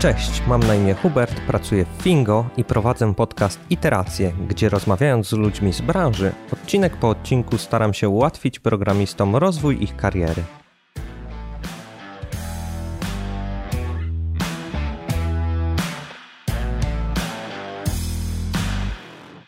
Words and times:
Cześć, 0.00 0.42
mam 0.46 0.60
na 0.60 0.74
imię 0.74 0.94
Hubert, 0.94 1.40
pracuję 1.40 1.84
w 1.84 2.02
Fingo 2.02 2.48
i 2.56 2.64
prowadzę 2.64 3.14
podcast 3.14 3.60
Iteracje, 3.70 4.32
gdzie 4.48 4.68
rozmawiając 4.68 5.28
z 5.28 5.32
ludźmi 5.32 5.72
z 5.72 5.80
branży, 5.80 6.32
odcinek 6.52 6.96
po 6.96 7.08
odcinku 7.08 7.58
staram 7.58 7.94
się 7.94 8.08
ułatwić 8.08 8.58
programistom 8.58 9.36
rozwój 9.36 9.82
ich 9.82 9.96
kariery. 9.96 10.42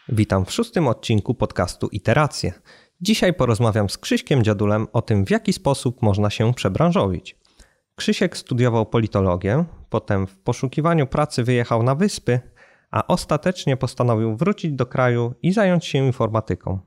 Witam 0.08 0.44
w 0.44 0.52
szóstym 0.52 0.88
odcinku 0.88 1.34
podcastu 1.34 1.88
Iteracje. 1.92 2.52
Dzisiaj 3.00 3.34
porozmawiam 3.34 3.90
z 3.90 3.98
Krzyśkiem 3.98 4.44
Dziadulem 4.44 4.86
o 4.92 5.02
tym, 5.02 5.24
w 5.24 5.30
jaki 5.30 5.52
sposób 5.52 6.02
można 6.02 6.30
się 6.30 6.54
przebranżowić. 6.54 7.41
Krzysiek 7.96 8.36
studiował 8.36 8.86
politologię, 8.86 9.64
potem 9.90 10.26
w 10.26 10.38
poszukiwaniu 10.38 11.06
pracy 11.06 11.44
wyjechał 11.44 11.82
na 11.82 11.94
wyspy, 11.94 12.40
a 12.90 13.06
ostatecznie 13.06 13.76
postanowił 13.76 14.36
wrócić 14.36 14.72
do 14.72 14.86
kraju 14.86 15.34
i 15.42 15.52
zająć 15.52 15.86
się 15.86 15.98
informatyką. 15.98 16.78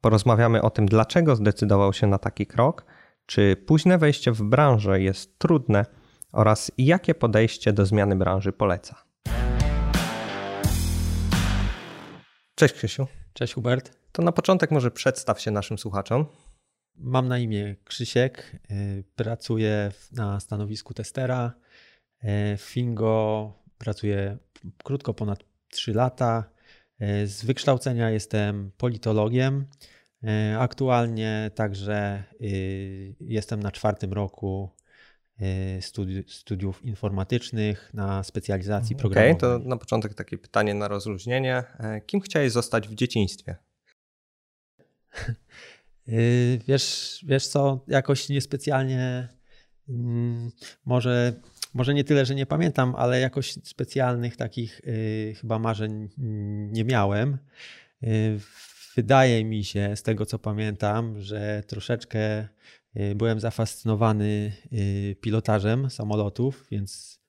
Porozmawiamy 0.00 0.62
o 0.62 0.70
tym, 0.70 0.86
dlaczego 0.86 1.36
zdecydował 1.36 1.92
się 1.92 2.06
na 2.06 2.18
taki 2.18 2.46
krok, 2.46 2.84
czy 3.26 3.56
późne 3.56 3.98
wejście 3.98 4.32
w 4.32 4.42
branżę 4.42 5.00
jest 5.00 5.38
trudne 5.38 5.86
oraz 6.32 6.72
jakie 6.78 7.14
podejście 7.14 7.72
do 7.72 7.86
zmiany 7.86 8.16
branży 8.16 8.52
poleca. 8.52 9.04
Cześć 12.54 12.74
Krzysiu. 12.74 13.06
Cześć 13.32 13.54
Hubert. 13.54 13.98
To 14.12 14.22
na 14.22 14.32
początek 14.32 14.70
może 14.70 14.90
przedstaw 14.90 15.40
się 15.40 15.50
naszym 15.50 15.78
słuchaczom. 15.78 16.26
Mam 16.96 17.28
na 17.28 17.38
imię 17.38 17.76
Krzysiek, 17.84 18.56
y, 18.70 19.04
pracuję 19.16 19.92
na 20.12 20.40
stanowisku 20.40 20.94
testera. 20.94 21.52
Y, 22.24 22.56
w 22.56 22.60
Fingo 22.60 23.52
pracuję 23.78 24.38
krótko 24.84 25.14
ponad 25.14 25.44
3 25.68 25.94
lata. 25.94 26.50
Y, 27.02 27.26
z 27.26 27.44
wykształcenia 27.44 28.10
jestem 28.10 28.70
politologiem. 28.76 29.66
Aktualnie 30.58 31.50
także 31.54 32.24
jestem 33.20 33.60
na 33.60 33.72
czwartym 33.72 34.12
roku 34.12 34.70
studi 35.80 36.24
studiów 36.28 36.84
informatycznych 36.84 37.90
na 37.94 38.22
specjalizacji 38.22 38.96
programowej. 38.96 39.32
Okej, 39.32 39.48
okay, 39.48 39.60
to 39.62 39.68
na 39.68 39.76
początek 39.76 40.14
takie 40.14 40.38
pytanie 40.38 40.74
na 40.74 40.88
rozluźnienie. 40.88 41.62
E, 41.78 42.00
kim 42.00 42.20
chciałeś 42.20 42.52
zostać 42.52 42.88
w 42.88 42.94
dzieciństwie? 42.94 43.56
Yy, 46.06 46.58
wiesz, 46.68 47.20
wiesz 47.28 47.46
co, 47.46 47.84
jakoś 47.88 48.28
niespecjalnie, 48.28 49.28
mm, 49.88 50.50
może, 50.84 51.32
może 51.74 51.94
nie 51.94 52.04
tyle, 52.04 52.26
że 52.26 52.34
nie 52.34 52.46
pamiętam, 52.46 52.94
ale 52.96 53.20
jakoś 53.20 53.52
specjalnych 53.52 54.36
takich 54.36 54.80
yy, 54.84 55.34
chyba 55.34 55.58
marzeń 55.58 56.08
nie 56.72 56.84
miałem. 56.84 57.38
Yy, 58.02 58.40
wydaje 58.96 59.44
mi 59.44 59.64
się, 59.64 59.96
z 59.96 60.02
tego 60.02 60.26
co 60.26 60.38
pamiętam, 60.38 61.20
że 61.20 61.62
troszeczkę 61.66 62.48
byłem 63.14 63.40
zafascynowany 63.40 64.52
pilotażem 65.20 65.90
samolotów, 65.90 66.66
więc 66.70 67.20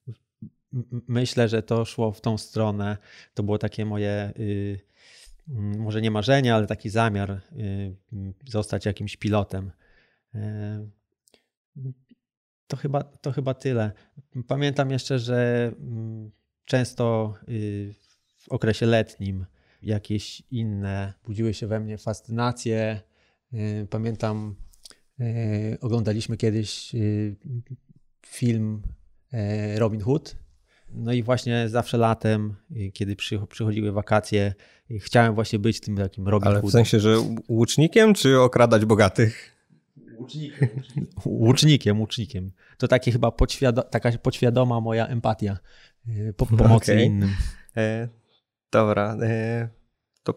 myślę, 1.07 1.49
że 1.49 1.63
to 1.63 1.85
szło 1.85 2.11
w 2.11 2.21
tą 2.21 2.37
stronę. 2.37 2.97
To 3.33 3.43
było 3.43 3.57
takie 3.57 3.85
moje 3.85 4.33
może 5.47 6.01
nie 6.01 6.11
marzenie, 6.11 6.55
ale 6.55 6.67
taki 6.67 6.89
zamiar 6.89 7.31
y, 7.31 7.41
mm, 8.13 8.33
zostać 8.47 8.85
jakimś 8.85 9.17
pilotem. 9.17 9.71
Y, 10.35 10.39
to 12.67 12.77
chyba, 12.77 13.03
to 13.03 13.31
chyba 13.31 13.53
tyle. 13.53 13.91
Pamiętam 14.47 14.91
jeszcze, 14.91 15.19
że 15.19 15.71
mm, 15.79 16.31
często 16.65 17.33
y, 17.49 17.93
w 18.37 18.49
okresie 18.49 18.85
letnim 18.85 19.45
jakieś 19.81 20.43
inne 20.51 21.13
budziły 21.23 21.53
się 21.53 21.67
we 21.67 21.79
mnie 21.79 21.97
fascynacje. 21.97 23.01
Pamiętam, 23.89 24.55
oglądaliśmy 25.81 26.37
kiedyś 26.37 26.95
film 28.25 28.81
Robin 29.77 30.01
Hood 30.01 30.35
no 30.97 31.13
i 31.13 31.23
właśnie 31.23 31.69
zawsze 31.69 31.97
latem, 31.97 32.55
kiedy 32.93 33.15
przychodziły 33.49 33.91
wakacje, 33.91 34.53
chciałem 34.99 35.35
właśnie 35.35 35.59
być 35.59 35.79
tym 35.79 35.95
takim 35.97 36.27
Robin 36.27 36.47
Ale 36.47 36.61
w 36.61 36.71
sensie, 36.71 36.99
że 36.99 37.17
łucznikiem 37.49 38.13
czy 38.13 38.39
okradać 38.39 38.85
bogatych? 38.85 39.55
Łucznikiem. 40.19 40.69
łucznikiem, 41.25 41.99
łucznikiem. 41.99 42.51
To 42.77 42.87
takie 42.87 43.11
chyba 43.11 43.31
podświado 43.31 43.81
taka 43.83 44.11
podświadoma 44.11 44.81
moja 44.81 45.07
empatia 45.07 45.57
e, 46.07 46.33
po 46.33 46.45
pomocy 46.45 46.91
okay. 46.91 47.05
innym. 47.05 47.29
E, 47.77 48.07
dobra. 48.71 49.17
E, 49.21 49.69
to 50.23 50.33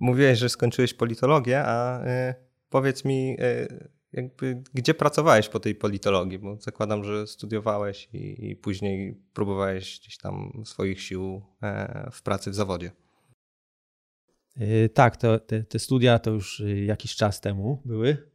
mówiłeś, 0.00 0.38
że 0.38 0.48
skończyłeś 0.48 0.94
politologię, 0.94 1.62
a 1.64 2.04
e, 2.04 2.34
powiedz 2.68 3.04
mi, 3.04 3.36
e, 3.38 3.68
jakby, 4.12 4.62
gdzie 4.74 4.94
pracowałeś 4.94 5.48
po 5.48 5.60
tej 5.60 5.74
politologii? 5.74 6.38
Bo 6.38 6.56
zakładam, 6.56 7.04
że 7.04 7.26
studiowałeś 7.26 8.08
i, 8.12 8.50
i 8.50 8.56
później 8.56 9.20
próbowałeś 9.34 10.00
gdzieś 10.00 10.18
tam 10.18 10.62
swoich 10.64 11.00
sił 11.02 11.42
e, 11.62 12.10
w 12.12 12.22
pracy 12.22 12.50
w 12.50 12.54
zawodzie. 12.54 12.90
E, 14.56 14.88
tak, 14.88 15.16
to, 15.16 15.38
te, 15.38 15.64
te 15.64 15.78
studia 15.78 16.18
to 16.18 16.30
już 16.30 16.60
e, 16.60 16.84
jakiś 16.84 17.16
czas 17.16 17.40
temu 17.40 17.82
były, 17.84 18.30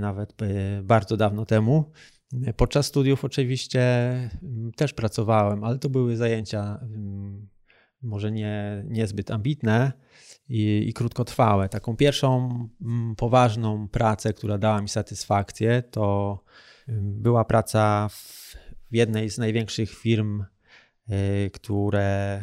nawet 0.00 0.34
bardzo 0.82 1.16
dawno 1.16 1.46
temu. 1.46 1.92
Podczas 2.56 2.86
studiów 2.86 3.24
oczywiście 3.24 3.80
też 4.76 4.92
pracowałem, 4.92 5.64
ale 5.64 5.78
to 5.78 5.88
były 5.88 6.16
zajęcia 6.16 6.80
może 8.02 8.32
nie, 8.32 8.84
niezbyt 8.88 9.30
ambitne 9.30 9.92
i, 10.52 10.88
i 10.88 10.92
krótkotrwałe. 10.92 11.68
Taką 11.68 11.96
pierwszą 11.96 12.48
mm, 12.82 13.16
poważną 13.16 13.88
pracę, 13.88 14.32
która 14.32 14.58
dała 14.58 14.82
mi 14.82 14.88
satysfakcję, 14.88 15.82
to 15.90 16.38
była 16.98 17.44
praca 17.44 18.08
w 18.08 18.56
jednej 18.90 19.30
z 19.30 19.38
największych 19.38 19.90
firm, 19.90 20.44
y, 21.10 21.50
które 21.52 22.42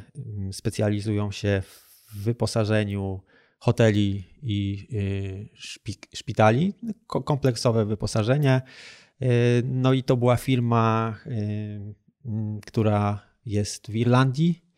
specjalizują 0.51 1.31
się 1.31 1.61
w 1.61 2.23
wyposażeniu 2.23 3.21
hoteli 3.59 4.23
i 4.41 4.87
y, 4.93 5.49
szpitali, 6.13 6.73
kompleksowe 7.07 7.85
wyposażenie. 7.85 8.61
Y, 9.21 9.27
no 9.65 9.93
i 9.93 10.03
to 10.03 10.17
była 10.17 10.35
firma, 10.37 11.15
która 12.65 13.19
jest 13.45 13.91
w 13.91 13.95
Irlandii 13.95 14.68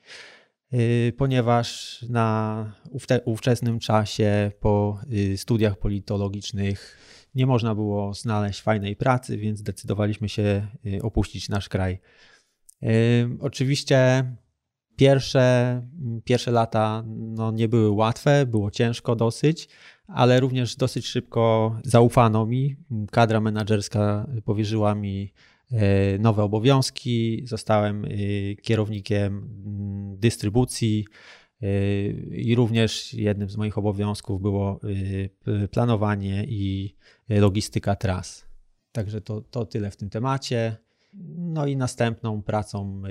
ponieważ 1.18 2.02
na 2.09 2.66
ówczesnym 3.26 3.80
czasie 3.80 4.52
po 4.59 5.00
y, 5.14 5.38
studiach 5.38 5.78
politologicznych 5.78 6.98
nie 7.36 7.46
można 7.46 7.76
było 7.76 8.14
znaleźć 8.14 8.62
fajnej 8.62 8.96
pracy, 8.96 9.38
więc 9.38 9.59
zdecydowaliśmy 9.59 10.30
się 10.30 10.68
y, 10.86 11.02
opuścić 11.02 11.50
nasz 11.50 11.70
kraj. 11.70 12.00
Oczywiście 13.40 14.26
pierwsze, 14.96 15.82
pierwsze 16.24 16.52
lata 16.52 17.03
no, 17.08 17.52
nie 17.52 17.68
były 17.68 17.90
łatwe, 17.90 18.46
było 18.46 18.72
ciężko 18.72 19.16
dosyć, 19.16 19.70
ale 20.08 20.40
również 20.40 20.76
dosyć 20.76 21.08
szybko 21.08 21.76
zaufano 21.84 22.46
mi. 22.46 22.76
Kadra 23.12 23.42
menedżerska 23.42 24.28
powierzyła 24.46 24.96
mi 24.96 25.34
nowe 26.20 26.44
obowiązki, 26.44 27.44
zostałem 27.46 28.06
e, 28.06 28.09
kierownikiem 28.56 29.38
mm, 29.38 30.18
dystrybucji 30.20 31.06
e, 31.62 31.68
i 32.32 32.56
również 32.56 33.14
jednym 33.14 33.50
z 33.50 33.58
moich 33.58 33.78
obowiązków 33.78 34.42
było 34.42 34.80
planowanie 35.72 36.46
i 36.48 36.96
logistyka 37.30 37.96
tras. 37.96 38.46
Także 38.92 39.22
to, 39.22 39.41
to 39.41 39.66
tyle 39.66 39.91
w 39.91 39.97
tym 39.97 40.09
temacie. 40.09 40.78
No 41.38 41.68
i 41.68 41.78
następną 41.78 42.41
pracą, 42.41 43.02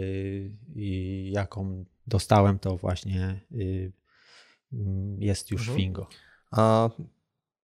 jaką 1.25 1.85
dostałem, 2.07 2.59
to 2.59 2.77
właśnie 2.77 3.41
jest 5.19 5.51
już 5.51 5.61
mhm. 5.61 5.79
Fingo. 5.79 6.09
A 6.51 6.91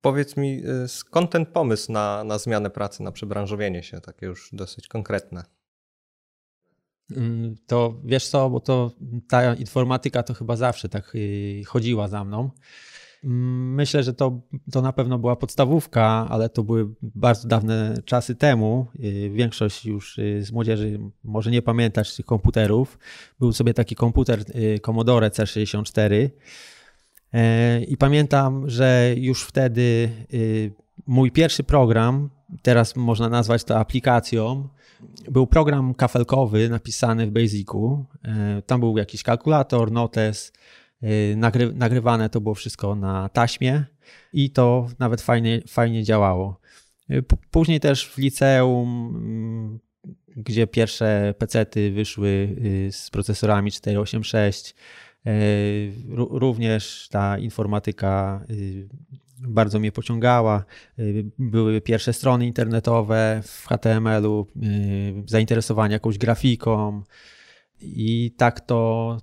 Powiedz 0.07 0.37
mi, 0.37 0.63
y, 0.85 0.89
skąd 0.89 1.31
ten 1.31 1.47
pomysł 1.47 1.93
na, 1.93 2.25
na 2.25 2.39
zmianę 2.39 2.71
pracy, 2.71 3.03
na 3.03 3.13
przebranżowienie 3.13 3.83
się, 3.83 4.01
takie 4.01 4.27
już 4.27 4.51
dosyć 4.53 4.89
konkretne? 4.89 5.45
Mm, 7.17 7.57
to 7.67 8.01
wiesz 8.05 8.29
co, 8.29 8.51
bo 8.51 8.61
to 8.61 8.91
ta 9.29 9.55
informatyka 9.55 10.23
to 10.23 10.35
chyba 10.35 10.57
zawsze 10.57 10.89
tak 10.89 11.15
y, 11.15 11.63
chodziła 11.67 12.09
za 12.09 12.25
mną. 12.25 12.51
Mm, 13.25 13.75
myślę, 13.75 14.03
że 14.03 14.15
to, 14.15 14.41
to 14.73 14.83
na 14.83 14.93
pewno 14.93 15.19
była 15.19 15.37
podstawówka, 15.37 16.27
ale 16.31 16.49
to 16.49 16.63
były 16.63 16.89
bardzo 17.03 17.49
dawne 17.49 17.95
czasy 18.05 18.35
temu. 18.35 18.87
Y, 19.05 19.31
większość 19.35 19.85
już 19.85 20.21
z 20.41 20.53
młodzieży 20.53 21.01
może 21.25 21.51
nie 21.51 21.63
pamiętać 21.63 22.17
tych 22.17 22.27
komputerów. 22.27 22.99
Był 23.41 23.53
sobie 23.53 23.75
taki 23.75 23.95
komputer 23.95 24.45
Commodore 24.83 25.29
C64 25.29 26.13
E, 26.15 26.31
I 27.89 27.97
pamiętam, 27.97 28.71
że 28.71 29.15
już 29.17 29.45
wtedy 29.45 30.11
y, 30.35 30.73
mój 31.07 31.33
pierwszy 31.33 31.65
program 31.65 32.31
teraz 32.63 32.97
można 32.97 33.29
nazwać 33.29 33.65
to 33.65 33.79
aplikacją. 33.79 34.69
Był 35.31 35.47
program 35.47 35.95
kafelkowy 35.95 36.69
napisany 36.69 37.27
w 37.27 37.31
Basicu. 37.31 38.05
Tam 38.67 38.81
był 38.81 38.99
jakiś 38.99 39.23
kalkulator, 39.23 39.93
notes, 39.93 40.53
nagry, 41.37 41.73
nagrywane 41.73 42.31
to 42.31 42.41
było 42.41 42.55
wszystko 42.55 42.95
na 42.95 43.29
taśmie 43.29 43.85
i 44.33 44.51
to 44.51 44.89
nawet 44.99 45.21
fajnie, 45.21 45.63
fajnie 45.69 46.05
działało. 46.05 46.61
Później 47.51 47.81
też 47.81 48.09
w 48.09 48.19
liceum, 48.19 49.17
mm, 49.17 49.79
gdzie 50.37 50.67
pierwsze 50.67 51.35
pecety 51.39 51.93
wyszły 51.93 52.57
y, 52.89 52.93
z 52.93 53.11
procesorami 53.11 53.73
486, 53.73 54.71
y, 54.71 54.75
również 56.31 57.09
ta 57.11 57.39
informatyka 57.39 58.45
y, 58.51 58.89
bardzo 59.39 59.79
mnie 59.79 59.93
pociągała. 59.93 60.65
Były 61.39 61.81
pierwsze 61.81 62.13
strony 62.13 62.47
internetowe 62.47 63.41
w 63.45 63.67
HTML-u, 63.67 64.47
zainteresowanie 65.27 65.93
jakąś 65.93 66.19
grafiką 66.19 67.03
i 67.81 68.35
tak 68.37 68.61
to, 68.61 69.17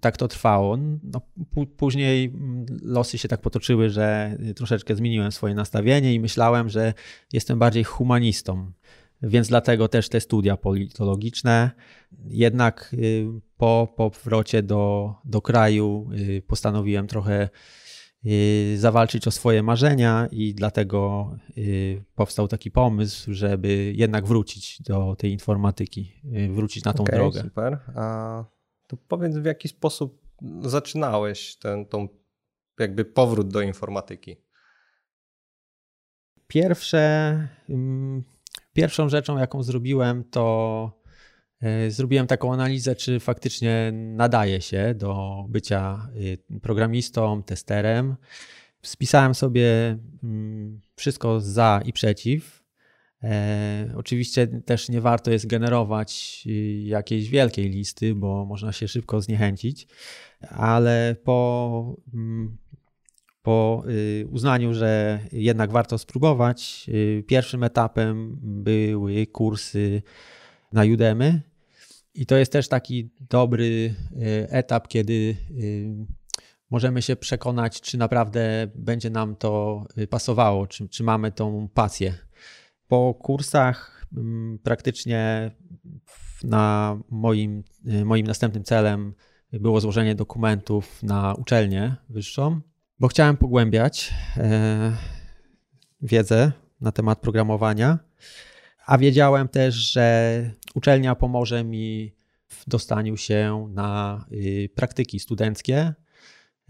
tak 0.00 0.16
to 0.16 0.28
trwało. 0.28 0.76
No, 1.02 1.20
później 1.76 2.32
losy 2.82 3.18
się 3.18 3.28
tak 3.28 3.40
potoczyły, 3.40 3.90
że 3.90 4.36
troszeczkę 4.56 4.96
zmieniłem 4.96 5.32
swoje 5.32 5.54
nastawienie 5.54 6.14
i 6.14 6.20
myślałem, 6.20 6.68
że 6.68 6.94
jestem 7.32 7.58
bardziej 7.58 7.84
humanistą. 7.84 8.72
Więc 9.26 9.48
dlatego 9.48 9.88
też 9.88 10.08
te 10.08 10.20
studia 10.20 10.56
politologiczne. 10.56 11.70
Jednak 12.24 12.90
y, 12.98 13.26
po 13.56 13.94
powrocie 13.96 14.62
do, 14.62 15.14
do 15.24 15.42
kraju 15.42 16.10
y, 16.18 16.42
postanowiłem 16.46 17.06
trochę 17.06 17.48
y, 18.26 18.74
zawalczyć 18.78 19.26
o 19.26 19.30
swoje 19.30 19.62
marzenia 19.62 20.28
i 20.30 20.54
dlatego 20.54 21.30
powstał 22.14 22.48
taki 22.48 22.70
pomysł, 22.70 23.34
żeby 23.34 23.92
jednak 23.96 24.26
wrócić 24.26 24.82
do 24.82 25.16
tej 25.16 25.32
informatyki, 25.32 26.12
wrócić 26.50 26.84
na 26.84 26.92
tą 26.92 27.02
okay, 27.02 27.16
drogę. 27.18 27.42
Super. 27.42 27.78
A 27.94 28.44
to 28.86 28.96
powiedz, 29.08 29.36
w 29.36 29.44
jaki 29.44 29.68
sposób 29.68 30.24
zaczynałeś 30.62 31.56
ten 31.56 31.86
tą 31.86 32.08
jakby 32.78 33.04
powrót 33.04 33.48
do 33.48 33.60
informatyki? 33.60 34.36
Pierwsze, 36.46 37.48
mm, 37.68 38.24
pierwszą 38.74 39.08
rzeczą, 39.08 39.38
jaką 39.38 39.62
zrobiłem, 39.62 40.24
to 40.24 40.92
e, 41.60 41.90
zrobiłem 41.90 42.26
taką 42.26 42.52
analizę, 42.52 42.96
czy 42.96 43.20
faktycznie 43.20 43.92
nadaje 43.92 44.60
się 44.60 44.94
do 44.94 45.44
bycia 45.48 46.08
y, 46.16 46.60
programistą, 46.60 47.42
testerem. 47.42 48.16
Spisałem 48.82 49.34
sobie 49.34 49.98
mm, 50.22 50.80
wszystko 50.96 51.40
za 51.40 51.80
i 51.84 51.92
przeciw. 51.92 52.64
E, 53.22 53.94
oczywiście 53.96 54.46
też 54.46 54.88
nie 54.88 55.00
warto 55.00 55.30
jest 55.30 55.46
generować 55.46 56.42
jakiejś 56.84 57.28
wielkiej 57.28 57.70
listy, 57.70 58.14
bo 58.14 58.44
można 58.44 58.72
się 58.72 58.88
szybko 58.88 59.20
zniechęcić, 59.20 59.86
ale 60.48 61.16
po, 61.24 61.96
mm, 62.14 62.56
po 63.44 63.84
y, 63.88 64.26
uznaniu, 64.30 64.74
że 64.74 65.20
jednak 65.32 65.72
warto 65.72 65.98
spróbować, 65.98 66.86
y, 66.88 67.24
pierwszym 67.26 67.64
etapem 67.64 68.38
były 68.42 69.26
kursy 69.26 70.02
na 70.72 70.82
Udemy. 70.94 71.40
I 72.14 72.26
to 72.26 72.36
jest 72.36 72.52
też 72.52 72.68
taki 72.68 73.10
dobry 73.30 73.94
etap, 74.48 74.88
kiedy 74.88 75.36
możemy 76.70 77.02
się 77.02 77.16
przekonać, 77.16 77.80
czy 77.80 77.98
naprawdę 77.98 78.66
będzie 78.74 79.10
nam 79.10 79.36
to 79.36 79.84
pasowało, 80.10 80.66
czy, 80.66 80.88
czy 80.88 81.02
mamy 81.02 81.32
tą 81.32 81.68
pasję 81.74 82.14
po 82.88 83.14
kursach 83.14 84.06
mm, 84.16 84.58
praktycznie 84.58 85.50
na 86.44 86.98
moim, 87.10 87.64
y, 87.88 88.04
moim 88.04 88.26
następnym 88.26 88.64
celem 88.64 89.14
było 89.52 89.80
złożenie 89.80 90.14
dokumentów 90.14 91.02
na 91.02 91.34
uczelnię 91.34 91.96
wyższą, 92.08 92.60
bo 92.98 93.08
chciałem 93.08 93.36
pogłębiać 93.36 94.14
e, 94.36 94.96
wiedzę 96.00 96.52
na 96.80 96.92
temat 96.92 97.20
programowania, 97.20 97.98
a 98.86 98.98
wiedziałem 98.98 99.48
też, 99.48 99.74
że 99.74 100.50
uczelnia 100.74 101.14
pomoże 101.14 101.64
mi 101.64 102.14
w 102.48 102.68
dostaniu 102.68 103.16
się 103.16 103.68
na 103.74 104.24
y, 104.32 104.68
praktyki 104.74 105.20
studenckie, 105.20 105.94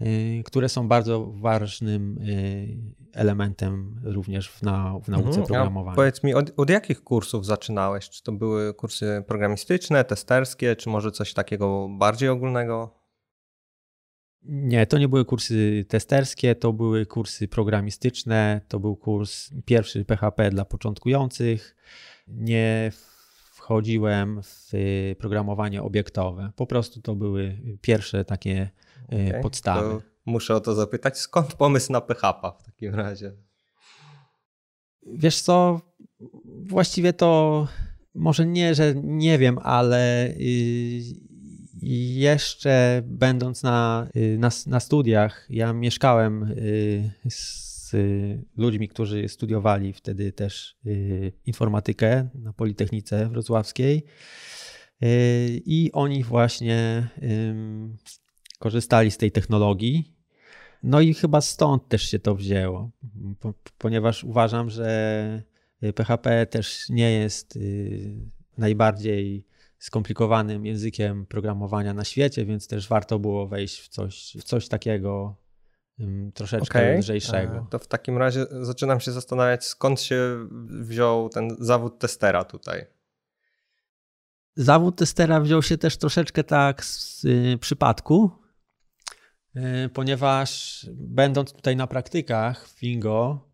Y, 0.01 0.43
które 0.45 0.69
są 0.69 0.87
bardzo 0.87 1.25
ważnym 1.25 2.17
y, 2.17 2.77
elementem 3.13 4.01
również 4.03 4.49
w, 4.49 4.61
nau 4.61 5.01
w 5.01 5.07
nauce 5.07 5.27
mhm. 5.27 5.45
programowania. 5.45 5.95
powiedz 5.95 6.23
mi, 6.23 6.33
od, 6.33 6.51
od, 6.57 6.69
jakich 6.69 7.03
kursów 7.03 7.45
zaczynałeś? 7.45 8.09
Czy 8.09 8.23
to 8.23 8.31
były 8.31 8.73
kursy 8.73 9.23
programistyczne, 9.27 10.03
testerskie, 10.03 10.75
czy 10.75 10.89
może 10.89 11.11
coś 11.11 11.33
takiego 11.33 11.87
bardziej 11.89 12.29
ogólnego? 12.29 13.04
Nie, 14.47 14.87
to 14.87 14.97
nie 14.97 15.07
były 15.07 15.25
kursy 15.25 15.85
testerskie, 15.87 16.55
to 16.55 16.73
były 16.73 17.05
kursy 17.05 17.47
programistyczne, 17.47 18.61
to 18.67 18.79
był 18.79 18.95
kurs 18.95 19.49
pierwszy 19.65 20.05
PHP 20.05 20.49
dla 20.49 20.65
początkujących. 20.65 21.75
Nie 22.27 22.91
wchodziłem 23.51 24.41
w 24.43 24.71
programowanie 25.19 25.83
obiektowe. 25.83 26.51
Po 26.55 26.67
prostu 26.67 27.01
to 27.01 27.15
były 27.15 27.57
pierwsze 27.81 28.25
takie 28.25 28.69
E, 29.11 29.29
okay, 29.29 29.41
podstawy. 29.41 30.01
muszę 30.25 30.55
o 30.55 30.59
to 30.59 30.75
zapytać, 30.75 31.17
skąd 31.17 31.53
pomysł 31.53 31.91
na 31.91 32.01
PHP 32.01 32.51
w 32.59 32.63
takim 32.63 32.95
razie? 32.95 33.33
Wiesz 35.13 35.41
co, 35.41 35.81
właściwie 36.45 37.13
to 37.13 37.67
może 38.15 38.45
nie, 38.45 38.75
że 38.75 38.93
nie 39.03 39.37
wiem, 39.37 39.59
ale 39.63 40.29
y, 40.29 41.01
jeszcze 42.19 43.01
będąc 43.05 43.63
na, 43.63 44.07
y, 44.15 44.37
na, 44.39 44.49
na 44.67 44.79
studiach, 44.79 45.47
ja 45.49 45.73
mieszkałem 45.73 46.43
y, 46.43 47.11
z 47.29 47.65
ludźmi, 48.57 48.87
którzy 48.87 49.29
studiowali 49.29 49.93
wtedy 49.93 50.31
też 50.31 50.77
informatykę 51.45 52.29
na 52.33 52.53
Politechnice 52.53 53.29
Wrocławskiej 53.29 54.03
i 55.65 55.89
oni 55.93 56.23
właśnie 56.23 57.07
korzystali 58.59 59.11
z 59.11 59.17
tej 59.17 59.31
technologii. 59.31 60.15
No 60.83 61.01
i 61.01 61.13
chyba 61.13 61.41
stąd 61.41 61.87
też 61.87 62.09
się 62.09 62.19
to 62.19 62.35
wzięło, 62.35 62.91
ponieważ 63.77 64.23
uważam, 64.23 64.69
że 64.69 65.43
PHP 65.95 66.45
też 66.45 66.89
nie 66.89 67.11
jest 67.11 67.55
y, 67.55 68.15
najbardziej 68.57 69.45
skomplikowanym 69.85 70.65
językiem 70.65 71.25
programowania 71.25 71.93
na 71.93 72.03
świecie, 72.03 72.45
więc 72.45 72.67
też 72.67 72.87
warto 72.87 73.19
było 73.19 73.47
wejść 73.47 73.81
w 73.81 73.87
coś, 73.87 74.37
w 74.39 74.43
coś 74.43 74.67
takiego 74.67 75.35
troszeczkę 76.33 76.79
okay. 76.79 76.97
lżejszego. 76.97 77.67
To 77.69 77.79
w 77.79 77.87
takim 77.87 78.17
razie 78.17 78.45
zaczynam 78.61 78.99
się 78.99 79.11
zastanawiać, 79.11 79.65
skąd 79.65 80.01
się 80.01 80.47
wziął 80.69 81.29
ten 81.29 81.55
zawód 81.59 81.99
testera 81.99 82.43
tutaj. 82.43 82.85
Zawód 84.55 84.95
testera 84.95 85.41
wziął 85.41 85.61
się 85.61 85.77
też 85.77 85.97
troszeczkę 85.97 86.43
tak 86.43 86.85
z 86.85 87.25
y, 87.25 87.57
przypadku, 87.61 88.31
E, 89.55 89.89
ponieważ 89.89 90.85
będąc 90.93 91.53
tutaj 91.53 91.75
na 91.75 91.87
praktykach 91.87 92.67
w 92.67 92.71
Fingo, 92.71 93.49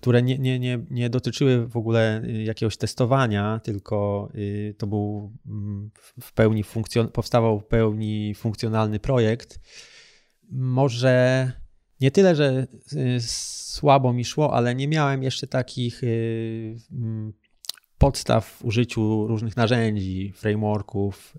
które 0.00 0.22
nie, 0.22 0.38
nie, 0.38 0.58
nie, 0.58 0.78
nie 0.90 1.10
dotyczyły 1.10 1.68
w 1.68 1.76
ogóle 1.76 2.22
y, 2.24 2.42
jakiegoś 2.42 2.76
testowania, 2.76 3.60
tylko 3.64 4.28
y, 4.34 4.74
to 4.78 4.86
był 4.86 5.32
mm, 5.46 5.90
w 6.20 6.32
pełni 6.32 6.64
funkcjon- 6.64 7.08
powstawał 7.08 7.60
w 7.60 7.66
pełni 7.66 8.34
funkcjonalny 8.34 9.00
projekt. 9.00 9.60
Może 10.50 11.52
nie 12.00 12.10
tyle, 12.10 12.36
że 12.36 12.66
y, 12.92 13.20
słabo 13.20 14.12
mi 14.12 14.24
szło, 14.24 14.54
ale 14.54 14.74
nie 14.74 14.88
miałem 14.88 15.22
jeszcze 15.22 15.46
takich 15.46 16.00
mm, 16.92 17.32
podstaw 17.98 18.46
w 18.46 18.64
użyciu 18.64 19.26
różnych 19.26 19.56
narzędzi, 19.56 20.32
frameworków, 20.36 21.36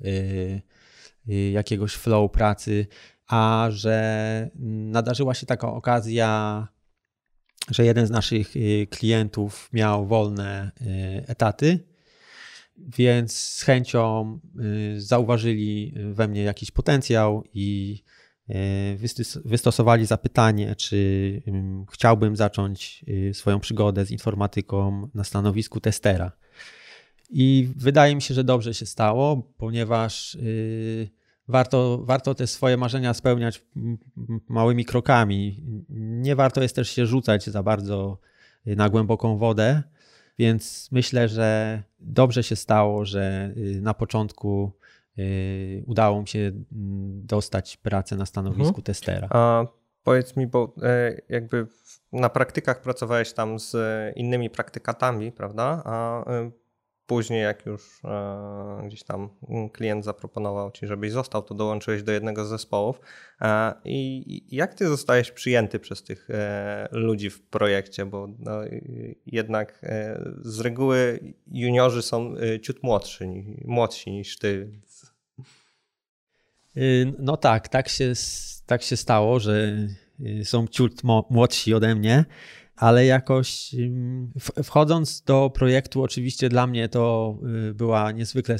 jakiegoś 1.51 1.93
flow 1.93 2.31
pracy 2.31 2.87
a 3.31 3.67
że 3.69 4.49
nadarzyła 4.57 5.33
się 5.33 5.45
taka 5.45 5.73
okazja, 5.73 6.67
że 7.69 7.85
jeden 7.85 8.07
z 8.07 8.09
naszych 8.09 8.55
y, 8.55 8.87
klientów 8.89 9.69
miał 9.73 10.07
wolne 10.07 10.71
y, 10.81 11.27
etaty, 11.27 11.79
więc 12.77 13.35
z 13.35 13.61
chęcią 13.61 14.39
y, 14.95 15.01
zauważyli 15.01 15.93
we 16.13 16.27
mnie 16.27 16.43
jakiś 16.43 16.71
potencjał 16.71 17.43
i 17.53 18.03
wystosowali 19.45 20.05
zapytanie, 20.05 20.75
czy 20.75 21.41
chciałbym 21.91 22.35
zacząć 22.35 23.05
swoją 23.33 23.59
przygodę 23.59 24.05
z 24.05 24.11
informatyką 24.11 25.09
na 25.13 25.23
stanowisku 25.23 25.79
testera. 25.79 26.31
I 27.29 27.69
wydaje 27.75 28.15
mi 28.15 28.21
się, 28.21 28.33
że 28.33 28.43
dobrze 28.43 28.73
się 28.73 28.85
stało, 28.85 29.53
ponieważ 29.57 30.37
warto, 31.47 31.99
warto 32.03 32.35
te 32.35 32.47
swoje 32.47 32.77
marzenia 32.77 33.13
spełniać 33.13 33.65
małymi 34.47 34.85
krokami. 34.85 35.63
Nie 35.89 36.35
warto 36.35 36.61
jest 36.61 36.75
też 36.75 36.89
się 36.89 37.05
rzucać 37.05 37.45
za 37.45 37.63
bardzo 37.63 38.17
na 38.65 38.89
głęboką 38.89 39.37
wodę, 39.37 39.83
Więc 40.39 40.89
myślę, 40.91 41.27
że 41.27 41.83
dobrze 41.99 42.43
się 42.43 42.55
stało, 42.55 43.05
że 43.05 43.53
na 43.81 43.93
początku 43.93 44.71
udało 45.85 46.21
mi 46.21 46.27
się 46.27 46.51
dostać 47.23 47.77
pracę 47.77 48.15
na 48.15 48.25
stanowisku 48.25 48.67
mhm. 48.67 48.83
testera. 48.83 49.27
A 49.31 49.65
powiedz 50.03 50.37
mi, 50.37 50.47
bo 50.47 50.75
jakby 51.29 51.67
na 52.11 52.29
praktykach 52.29 52.81
pracowałeś 52.81 53.33
tam 53.33 53.59
z 53.59 53.75
innymi 54.15 54.49
praktykatami, 54.49 55.31
prawda? 55.31 55.81
A 55.85 56.23
Później, 57.07 57.41
jak 57.41 57.65
już 57.65 57.99
e, 58.05 58.81
gdzieś 58.85 59.03
tam 59.03 59.29
klient 59.73 60.05
zaproponował 60.05 60.71
ci, 60.71 60.87
żebyś 60.87 61.11
został, 61.11 61.41
to 61.41 61.55
dołączyłeś 61.55 62.03
do 62.03 62.11
jednego 62.11 62.45
z 62.45 62.49
zespołów. 62.49 63.01
E, 63.41 63.73
I 63.85 64.55
jak 64.55 64.73
ty 64.73 64.87
zostajesz 64.87 65.31
przyjęty 65.31 65.79
przez 65.79 66.03
tych 66.03 66.29
e, 66.29 66.87
ludzi 66.91 67.29
w 67.29 67.41
projekcie? 67.41 68.05
Bo 68.05 68.27
no, 68.39 68.51
jednak 69.25 69.81
z 70.41 70.59
reguły 70.59 71.19
juniorzy 71.51 72.01
są 72.01 72.35
ciut 72.61 72.83
młodsi, 72.83 73.25
młodsi 73.65 74.11
niż 74.11 74.37
ty. 74.37 74.71
Y, 76.77 77.13
no 77.19 77.37
tak, 77.37 77.67
tak 77.67 77.89
się, 77.89 78.13
tak 78.65 78.81
się 78.81 78.97
stało, 78.97 79.39
że 79.39 79.77
y, 80.19 80.45
są 80.45 80.67
ciut 80.67 81.01
młodsi 81.29 81.73
ode 81.73 81.95
mnie 81.95 82.25
ale 82.81 83.05
jakoś 83.05 83.75
wchodząc 84.63 85.21
do 85.21 85.49
projektu, 85.49 86.03
oczywiście 86.03 86.49
dla 86.49 86.67
mnie 86.67 86.89
to 86.89 87.37
y, 87.69 87.73
była 87.73 88.11
niezwykle, 88.11 88.57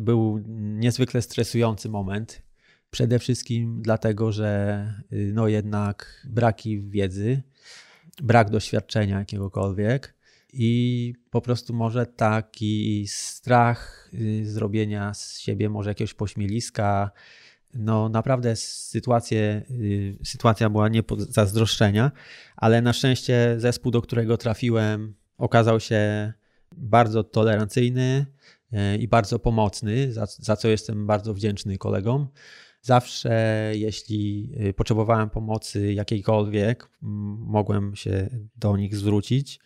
był 0.00 0.40
niezwykle 0.58 1.22
stresujący 1.22 1.88
moment. 1.88 2.42
Przede 2.90 3.18
wszystkim 3.18 3.82
dlatego, 3.82 4.32
że 4.32 4.92
y, 5.12 5.32
no 5.34 5.48
jednak 5.48 6.26
braki 6.28 6.80
wiedzy, 6.80 7.42
brak 8.22 8.50
doświadczenia 8.50 9.18
jakiegokolwiek 9.18 10.14
i 10.52 11.14
po 11.30 11.40
prostu 11.40 11.74
może 11.74 12.06
taki 12.06 13.06
strach 13.08 14.10
y, 14.14 14.50
zrobienia 14.50 15.14
z 15.14 15.38
siebie 15.38 15.68
może 15.68 15.90
jakiegoś 15.90 16.14
pośmieliska, 16.14 17.10
no 17.74 18.08
naprawdę 18.08 18.56
sytuację, 18.56 19.62
y, 19.70 20.18
sytuacja 20.24 20.70
była 20.70 20.88
nie 20.88 21.02
do 21.02 21.16
zazdroszczenia, 21.16 22.12
ale 22.56 22.82
na 22.82 22.92
szczęście 22.92 23.54
zespół, 23.58 23.92
do 23.92 24.02
którego 24.02 24.36
trafiłem, 24.36 25.14
okazał 25.38 25.80
się 25.80 26.32
bardzo 26.76 27.24
tolerancyjny 27.24 28.26
y, 28.72 28.98
i 28.98 29.08
bardzo 29.08 29.38
pomocny, 29.38 30.12
za, 30.12 30.26
za 30.26 30.56
co 30.56 30.68
jestem 30.68 31.06
bardzo 31.06 31.34
wdzięczny 31.34 31.78
kolegom. 31.78 32.28
Zawsze, 32.82 33.72
jeśli 33.74 34.52
y, 34.68 34.72
potrzebowałem 34.72 35.30
pomocy 35.30 35.92
jakiejkolwiek, 35.92 36.90
mogłem 37.38 37.96
się 37.96 38.28
do 38.56 38.76
nich 38.76 38.96
zwrócić. 38.96 39.60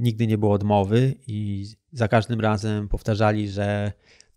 Nigdy 0.00 0.26
nie 0.26 0.38
było 0.38 0.52
odmowy 0.52 1.14
i 1.26 1.66
za 1.92 2.08
każdym 2.08 2.40
razem 2.40 2.88
powtarzali, 2.88 3.48
że 3.48 3.92
E, 3.92 4.29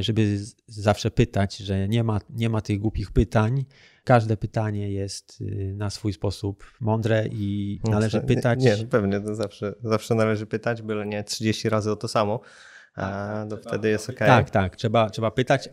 żeby 0.00 0.38
zawsze 0.66 1.10
pytać, 1.10 1.56
że 1.56 1.88
nie 1.88 2.04
ma, 2.04 2.20
nie 2.30 2.48
ma 2.48 2.60
tych 2.60 2.78
głupich 2.78 3.12
pytań. 3.12 3.64
Każde 4.04 4.36
pytanie 4.36 4.92
jest 4.92 5.40
y, 5.40 5.74
na 5.76 5.90
swój 5.90 6.12
sposób 6.12 6.64
mądre 6.80 7.26
i 7.26 7.80
należy 7.84 8.20
pytać. 8.20 8.62
Nie, 8.62 8.76
nie 8.76 8.86
pewnie, 8.86 9.20
to 9.20 9.34
zawsze, 9.34 9.74
zawsze 9.82 10.14
należy 10.14 10.46
pytać, 10.46 10.82
byle 10.82 11.06
nie 11.06 11.24
30 11.24 11.68
razy 11.68 11.90
o 11.90 11.96
to 11.96 12.08
samo. 12.08 12.40
A 12.94 13.46
to 13.50 13.56
wtedy 13.56 13.88
jest 13.88 14.10
ok. 14.10 14.18
Tak, 14.18 14.50
tak, 14.50 14.76
trzeba, 14.76 15.10
trzeba 15.10 15.30
pytać, 15.30 15.68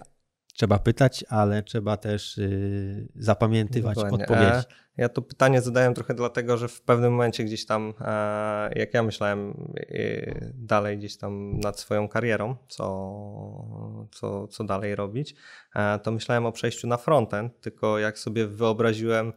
trzeba 0.54 0.80
pytać, 0.80 1.26
ale 1.30 1.64
trzeba 1.64 1.98
też 1.98 2.38
y, 2.38 3.08
zapamiętywać 3.16 3.96
Dokładnie. 3.96 4.26
odpowiedź. 4.26 4.66
Ja 4.98 5.10
to 5.10 5.22
pytanie 5.22 5.62
zadałem 5.62 5.94
trochę 5.94 6.14
dlatego, 6.14 6.58
że 6.58 6.68
w 6.68 6.82
pewnym 6.82 7.12
momencie 7.12 7.44
gdzieś 7.44 7.66
tam, 7.66 7.94
e, 8.02 8.80
jak 8.80 8.94
ja 8.94 9.04
myślałem 9.04 9.74
e, 9.78 10.52
dalej 10.54 10.98
gdzieś 10.98 11.18
tam 11.18 11.60
nad 11.60 11.80
swoją 11.80 12.08
karierą, 12.08 12.56
co, 12.68 14.08
co, 14.12 14.48
co 14.48 14.64
dalej 14.64 14.96
robić, 14.96 15.36
e, 15.76 16.00
to 16.00 16.12
myślałem 16.12 16.46
o 16.46 16.52
przejściu 16.52 16.88
na 16.88 16.98
frontend, 16.98 17.62
tylko 17.62 18.00
jak 18.00 18.20
sobie 18.20 18.48
wyobraziłem, 18.48 19.34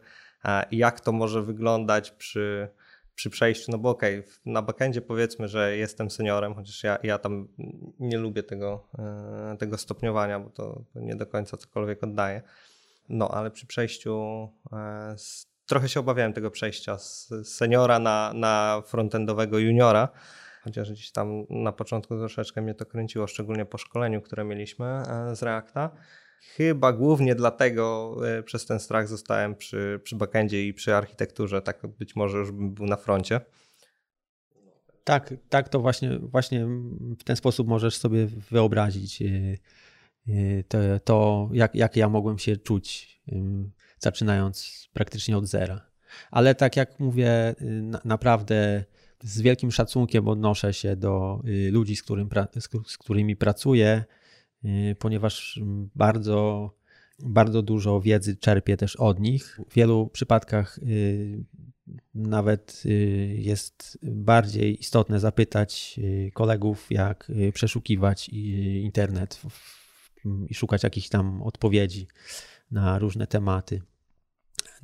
jak 0.71 0.99
to 0.99 1.11
może 1.11 1.41
wyglądać 1.41 2.11
przy 2.11 2.67
przy 3.15 3.29
przejściu, 3.29 3.71
no 3.71 3.77
bo 3.77 3.89
okej, 3.89 4.19
okay, 4.19 4.31
na 4.45 4.61
backendzie 4.61 5.01
powiedzmy, 5.01 5.47
że 5.47 5.77
jestem 5.77 6.09
seniorem, 6.09 6.55
chociaż 6.55 6.83
ja, 6.83 6.97
ja 7.03 7.17
tam 7.17 7.47
nie 7.99 8.17
lubię 8.17 8.43
tego, 8.43 8.87
tego 9.59 9.77
stopniowania, 9.77 10.39
bo 10.39 10.49
to 10.49 10.83
nie 10.95 11.15
do 11.15 11.27
końca 11.27 11.57
cokolwiek 11.57 12.03
oddaje. 12.03 12.41
No, 13.09 13.31
ale 13.31 13.51
przy 13.51 13.67
przejściu 13.67 14.49
z, 15.17 15.50
trochę 15.71 15.89
się 15.89 15.99
obawiałem 15.99 16.33
tego 16.33 16.51
przejścia 16.51 16.97
z 16.97 17.29
seniora 17.43 17.99
na, 17.99 18.33
na 18.35 18.83
frontendowego 18.85 19.59
juniora, 19.59 20.09
chociaż 20.63 20.91
gdzieś 20.91 21.11
tam 21.11 21.45
na 21.49 21.71
początku 21.71 22.17
troszeczkę 22.17 22.61
mnie 22.61 22.73
to 22.73 22.85
kręciło, 22.85 23.27
szczególnie 23.27 23.65
po 23.65 23.77
szkoleniu, 23.77 24.21
które 24.21 24.43
mieliśmy 24.43 24.85
e, 24.85 25.35
z 25.35 25.43
Reacta. 25.43 25.91
Chyba 26.55 26.93
głównie 26.93 27.35
dlatego 27.35 28.15
e, 28.27 28.43
przez 28.43 28.65
ten 28.65 28.79
strach 28.79 29.07
zostałem 29.07 29.55
przy, 29.55 29.99
przy 30.03 30.15
backendzie 30.15 30.67
i 30.67 30.73
przy 30.73 30.95
architekturze. 30.95 31.61
Tak 31.61 31.87
być 31.87 32.15
może 32.15 32.37
już 32.37 32.51
bym 32.51 32.73
był 32.73 32.85
na 32.85 32.97
froncie. 32.97 33.41
Tak, 35.03 35.33
tak 35.49 35.69
to 35.69 35.79
właśnie, 35.79 36.19
właśnie 36.19 36.67
w 37.19 37.23
ten 37.23 37.35
sposób 37.35 37.67
możesz 37.67 37.97
sobie 37.97 38.27
wyobrazić 38.51 39.21
e, 39.21 39.57
to, 40.67 40.77
to 41.03 41.49
jak, 41.53 41.75
jak 41.75 41.95
ja 41.95 42.09
mogłem 42.09 42.39
się 42.39 42.57
czuć, 42.57 43.21
zaczynając 44.01 44.87
praktycznie 44.93 45.37
od 45.37 45.47
zera. 45.47 45.91
Ale 46.31 46.55
tak 46.55 46.77
jak 46.77 46.99
mówię, 46.99 47.55
naprawdę 48.05 48.83
z 49.23 49.41
wielkim 49.41 49.71
szacunkiem 49.71 50.27
odnoszę 50.27 50.73
się 50.73 50.95
do 50.95 51.41
ludzi, 51.71 51.95
z, 51.95 52.03
którym, 52.03 52.29
z 52.87 52.97
którymi 52.97 53.35
pracuję 53.35 54.03
Y, 54.65 54.95
ponieważ 54.99 55.59
bardzo, 55.95 56.71
bardzo 57.19 57.61
dużo 57.61 58.01
wiedzy 58.01 58.35
czerpię 58.35 58.77
też 58.77 58.95
od 58.95 59.19
nich. 59.19 59.59
W 59.69 59.73
wielu 59.73 60.07
przypadkach 60.07 60.77
y, 60.77 61.43
nawet 62.13 62.83
y, 62.85 62.89
jest 63.37 63.99
bardziej 64.03 64.79
istotne 64.79 65.19
zapytać 65.19 65.99
kolegów, 66.33 66.87
jak 66.89 67.31
przeszukiwać 67.53 68.29
internet 68.83 69.41
i 70.49 70.53
szukać 70.53 70.83
jakichś 70.83 71.09
tam 71.09 71.41
odpowiedzi 71.41 72.07
na 72.71 72.99
różne 72.99 73.27
tematy. 73.27 73.81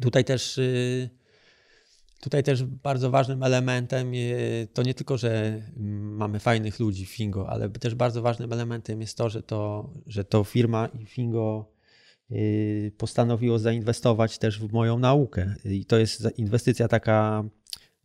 Tutaj 0.02 0.26
też 0.26 0.60
Tutaj 2.22 2.44
też 2.44 2.64
bardzo 2.64 3.12
ważnym 3.12 3.44
elementem 3.44 4.12
to 4.74 4.84
nie 4.84 4.94
tylko, 4.94 5.18
że 5.18 5.62
mamy 6.02 6.40
fajnych 6.40 6.80
ludzi 6.80 7.06
w 7.06 7.10
Fingo, 7.10 7.50
ale 7.50 7.70
też 7.70 7.96
bardzo 7.96 8.22
ważnym 8.22 8.54
elementem 8.54 9.02
jest 9.02 9.18
to, 9.18 9.30
że 9.30 9.44
to, 9.44 9.90
że 10.08 10.24
to 10.24 10.44
firma 10.44 10.90
i 11.00 11.06
Fingo 11.06 11.72
y, 12.32 12.92
postanowiło 12.98 13.60
zainwestować 13.60 14.38
też 14.38 14.60
w 14.60 14.74
moją 14.74 15.00
naukę. 15.00 15.56
I 15.66 15.86
to 15.86 15.98
jest 15.98 16.28
inwestycja 16.38 16.88
taka 16.88 17.44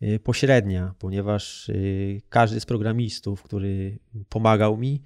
y, 0.03 0.21
pośrednia, 0.25 0.95
ponieważ 0.99 1.69
y, 1.69 2.23
każdy 2.29 2.61
z 2.61 2.67
programistów, 2.67 3.43
który 3.43 3.99
pomagał 4.29 4.77
mi, 4.77 5.03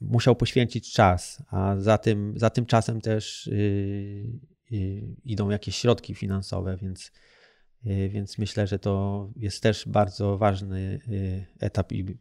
musiał 0.00 0.36
poświęcić 0.36 0.92
czas, 0.92 1.42
a 1.50 1.76
za 1.78 1.98
tym, 1.98 2.34
za 2.36 2.50
tym 2.50 2.66
czasem 2.66 3.00
też 3.00 3.50
idą 5.24 5.50
jakieś 5.50 5.76
środki 5.76 6.14
finansowe, 6.14 6.76
więc 6.76 7.12
Y, 7.86 8.08
więc 8.08 8.38
myślę, 8.38 8.66
że 8.66 8.78
to 8.78 9.28
jest 9.36 9.62
też 9.62 9.88
bardzo 9.88 10.38
ważny 10.38 11.00
y, 11.08 11.46
etap 11.60 11.92
i 11.92 12.18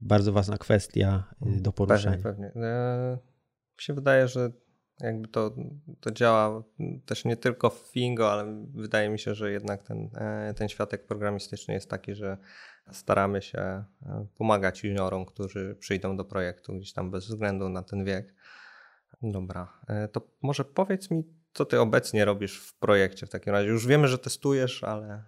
bardzo 0.00 0.32
ważna 0.32 0.58
kwestia 0.58 1.24
y, 1.46 1.60
do 1.60 1.72
poruszenia. 1.72 2.16
Pewnie, 2.22 2.50
pewnie. 2.50 2.66
E, 2.66 3.18
mi 3.78 3.82
się 3.82 3.94
wydaje, 3.94 4.28
że 4.28 4.50
jakby 5.00 5.28
to, 5.28 5.54
to 6.00 6.10
działa 6.10 6.62
też 7.06 7.24
nie 7.24 7.36
tylko 7.36 7.70
w 7.70 7.78
Fingo, 7.92 8.32
ale 8.32 8.66
wydaje 8.74 9.10
mi 9.10 9.18
się, 9.18 9.34
że 9.34 9.52
jednak 9.52 9.82
ten, 9.82 10.10
e, 10.14 10.54
ten 10.54 10.68
światek 10.68 11.06
programistyczny 11.06 11.74
jest 11.74 11.90
taki, 11.90 12.14
że 12.14 12.38
staramy 12.92 13.42
się 13.42 13.58
e, 13.58 13.84
pomagać 14.38 14.84
juniorom, 14.84 15.26
którzy 15.26 15.76
przyjdą 15.80 16.16
do 16.16 16.24
projektu 16.24 16.76
gdzieś 16.76 16.92
tam 16.92 17.10
bez 17.10 17.26
względu 17.26 17.68
na 17.68 17.82
ten 17.82 18.04
wiek. 18.04 18.34
Dobra, 19.22 19.80
to 20.12 20.28
może 20.42 20.64
powiedz 20.64 21.10
mi, 21.10 21.24
co 21.56 21.64
ty 21.64 21.80
obecnie 21.80 22.24
robisz 22.24 22.58
w 22.58 22.74
projekcie 22.74 23.26
w 23.26 23.30
takim 23.30 23.52
razie? 23.52 23.68
Już 23.68 23.86
wiemy, 23.86 24.08
że 24.08 24.18
testujesz, 24.18 24.84
ale 24.84 25.24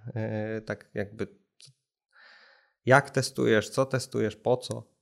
yy, 0.54 0.62
tak 0.62 0.90
jakby 0.94 1.26
jak 2.86 3.10
testujesz, 3.10 3.68
co 3.68 3.86
testujesz, 3.86 4.36
po 4.36 4.56
co? 4.56 4.98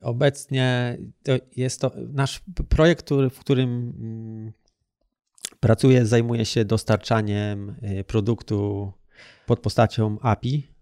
Obecnie 0.00 0.98
to 1.22 1.32
jest 1.56 1.80
to 1.80 1.92
nasz 2.12 2.42
projekt, 2.68 3.10
w 3.30 3.38
którym 3.38 3.70
mm, 3.98 4.52
pracuję, 5.60 6.06
zajmuje 6.06 6.44
się 6.44 6.64
dostarczaniem 6.64 7.76
y, 8.00 8.04
produktu 8.04 8.92
pod 9.46 9.60
postacią 9.60 10.18
API 10.20 10.75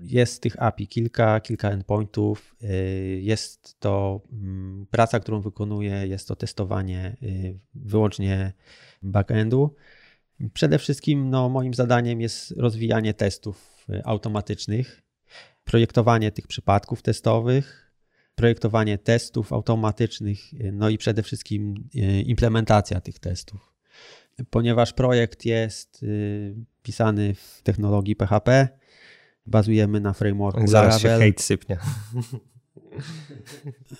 jest 0.00 0.42
tych 0.42 0.62
API 0.62 0.88
kilka, 0.88 1.40
kilka 1.40 1.70
endpointów. 1.70 2.56
Y, 2.62 3.20
jest 3.22 3.80
to 3.80 4.20
mm, 4.32 4.86
praca, 4.90 5.20
którą 5.20 5.40
wykonuję, 5.40 6.06
jest 6.06 6.28
to 6.28 6.36
testowanie 6.36 7.16
y, 7.22 7.58
wyłącznie 7.74 8.52
backendu. 9.02 9.74
Przede 10.54 10.78
wszystkim 10.78 11.30
no, 11.30 11.48
moim 11.48 11.74
zadaniem 11.74 12.20
jest 12.20 12.50
rozwijanie 12.50 13.14
testów 13.14 13.86
y, 13.90 14.04
automatycznych. 14.04 15.02
projektowanie 15.64 16.32
tych 16.32 16.46
przypadków 16.46 17.02
testowych, 17.02 17.92
projektowanie 18.34 18.98
testów 18.98 19.52
automatycznych, 19.52 20.38
no 20.72 20.88
i 20.88 20.98
przede 20.98 21.22
wszystkim 21.22 21.88
implementacja 22.24 23.00
tych 23.00 23.18
testów. 23.18 23.74
Ponieważ 24.50 24.92
projekt 24.92 25.44
jest 25.44 26.04
pisany 26.82 27.34
w 27.34 27.62
technologii 27.62 28.16
PHP, 28.16 28.68
bazujemy 29.46 30.00
na 30.00 30.12
frameworku 30.12 30.66
Zaraz 30.66 31.02
Laravel. 31.02 31.18
się 31.18 31.24
hejt 31.24 31.40
sypnie. 31.40 31.78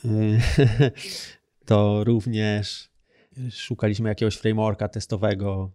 to 1.67 2.05
również 2.05 2.91
szukaliśmy 3.51 4.09
jakiegoś 4.09 4.37
frameworka 4.37 4.89
testowego 4.89 5.71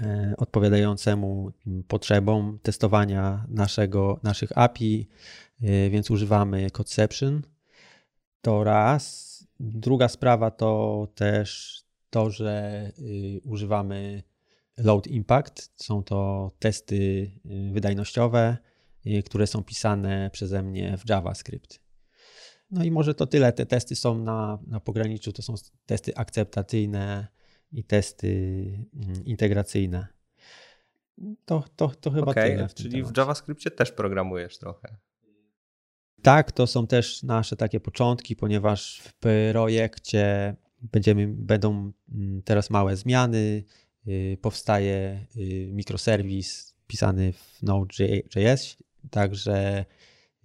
e, 0.00 0.34
odpowiadającemu 0.36 1.52
potrzebom 1.88 2.58
testowania 2.62 3.46
naszego, 3.48 4.20
naszych 4.22 4.58
API, 4.58 5.08
e, 5.62 5.90
więc 5.90 6.10
używamy 6.10 6.70
Codeception. 6.70 7.42
To 8.40 8.64
raz. 8.64 9.32
Druga 9.60 10.08
sprawa 10.08 10.50
to 10.50 11.08
też 11.14 11.82
to, 12.10 12.30
że 12.30 12.92
y, 12.98 13.40
używamy 13.44 14.22
Load 14.78 15.06
Impact. 15.06 15.72
Są 15.76 16.02
to 16.02 16.50
testy 16.58 16.94
y, 17.46 17.72
wydajnościowe, 17.72 18.56
y, 19.06 19.22
które 19.22 19.46
są 19.46 19.64
pisane 19.64 20.30
przeze 20.32 20.62
mnie 20.62 20.98
w 20.98 21.08
JavaScript. 21.08 21.80
No 22.70 22.84
i 22.84 22.90
może 22.90 23.14
to 23.14 23.26
tyle. 23.26 23.52
Te 23.52 23.66
testy 23.66 23.96
są 23.96 24.18
na, 24.18 24.58
na 24.66 24.80
pograniczu, 24.80 25.32
to 25.32 25.42
są 25.42 25.54
testy 25.86 26.16
akceptacyjne 26.16 27.26
i 27.72 27.84
testy 27.84 28.28
mm, 28.94 29.24
integracyjne. 29.24 30.06
To, 31.44 31.64
to, 31.76 31.88
to 31.88 32.10
chyba 32.10 32.30
okay, 32.30 32.50
tyle. 32.50 32.68
W 32.68 32.74
czyli 32.74 33.04
w 33.04 33.16
JavaScriptie 33.16 33.70
też 33.70 33.92
programujesz 33.92 34.58
trochę. 34.58 34.96
Tak, 36.22 36.52
to 36.52 36.66
są 36.66 36.86
też 36.86 37.22
nasze 37.22 37.56
takie 37.56 37.80
początki, 37.80 38.36
ponieważ 38.36 39.00
w 39.00 39.14
projekcie 39.14 40.56
będziemy, 40.82 41.28
będą 41.28 41.92
mm, 42.12 42.42
teraz 42.42 42.70
małe 42.70 42.96
zmiany. 42.96 43.64
Y, 44.08 44.38
powstaje 44.42 45.26
y, 45.36 45.68
mikroserwis 45.72 46.74
pisany 46.86 47.32
w 47.32 47.62
Node.js, 47.62 48.76
także 49.10 49.84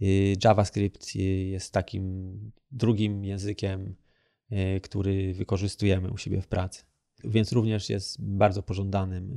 Y, 0.01 0.35
JavaScript 0.43 1.15
jest 1.15 1.73
takim 1.73 2.35
drugim 2.71 3.25
językiem, 3.25 3.95
który 4.83 5.33
wykorzystujemy 5.33 6.11
u 6.11 6.17
siebie 6.17 6.41
w 6.41 6.47
pracy. 6.47 6.83
Więc 7.23 7.51
również 7.51 7.89
jest 7.89 8.21
bardzo 8.21 8.63
pożądanym 8.63 9.35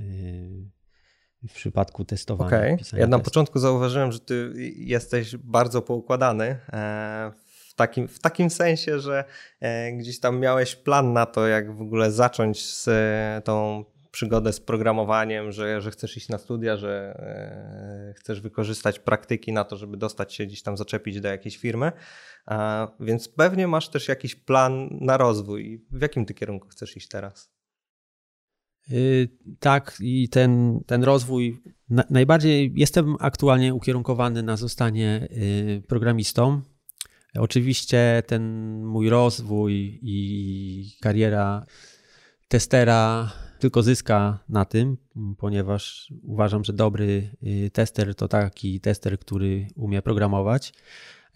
w 1.48 1.52
przypadku 1.52 2.04
testowania. 2.04 2.74
Okay. 2.74 2.78
Ja 2.92 3.06
na 3.06 3.18
początku 3.18 3.58
zauważyłem, 3.58 4.12
że 4.12 4.20
ty 4.20 4.52
jesteś 4.76 5.36
bardzo 5.36 5.82
poukładany. 5.82 6.44
E, 6.44 7.32
w 7.68 7.74
takim, 7.74 8.08
w 8.08 8.18
takim 8.18 8.50
sensie, 8.50 9.00
że 9.00 9.24
e, 9.60 9.92
gdzieś 9.92 10.20
tam 10.20 10.40
miałeś 10.40 10.76
plan 10.76 11.12
na 11.12 11.26
to, 11.26 11.46
jak 11.46 11.76
w 11.76 11.80
ogóle 11.80 12.12
zacząć 12.12 12.66
z 12.66 12.88
e, 12.88 13.42
tą 13.44 13.84
przygodę 14.10 14.52
z 14.52 14.60
programowaniem, 14.60 15.52
że, 15.52 15.80
że 15.80 15.90
chcesz 15.90 16.16
iść 16.16 16.28
na 16.28 16.38
studia, 16.38 16.76
że 16.76 17.14
e, 17.18 18.14
chcesz 18.16 18.40
wykorzystać 18.40 18.98
praktyki 18.98 19.52
na 19.52 19.64
to, 19.64 19.76
żeby 19.76 19.96
dostać 19.96 20.34
się 20.34 20.46
gdzieś 20.46 20.62
tam, 20.62 20.76
zaczepić 20.76 21.20
do 21.20 21.28
jakiejś 21.28 21.56
firmy. 21.56 21.92
Więc 23.00 23.28
pewnie 23.28 23.68
masz 23.68 23.88
też 23.88 24.08
jakiś 24.08 24.34
plan 24.34 24.88
na 25.00 25.16
rozwój. 25.16 25.86
W 25.90 26.02
jakim 26.02 26.26
ty 26.26 26.34
kierunku 26.34 26.68
chcesz 26.68 26.96
iść 26.96 27.08
teraz? 27.08 27.52
Yy, 28.88 29.28
tak, 29.58 29.96
i 30.00 30.28
ten, 30.28 30.80
ten 30.86 31.04
rozwój. 31.04 31.62
Na, 31.88 32.04
najbardziej 32.10 32.72
jestem 32.74 33.16
aktualnie 33.20 33.74
ukierunkowany 33.74 34.42
na 34.42 34.56
zostanie 34.56 35.28
yy, 35.30 35.82
programistą. 35.82 36.62
Oczywiście 37.34 38.22
ten 38.26 38.42
mój 38.84 39.08
rozwój 39.08 39.98
i 40.02 40.96
kariera 41.00 41.66
testera 42.48 43.32
tylko 43.60 43.82
zyska 43.82 44.38
na 44.48 44.64
tym, 44.64 44.96
ponieważ 45.38 46.12
uważam, 46.22 46.64
że 46.64 46.72
dobry 46.72 47.30
y, 47.42 47.70
tester 47.70 48.14
to 48.14 48.28
taki 48.28 48.80
tester, 48.80 49.18
który 49.18 49.66
umie 49.76 50.02
programować. 50.02 50.72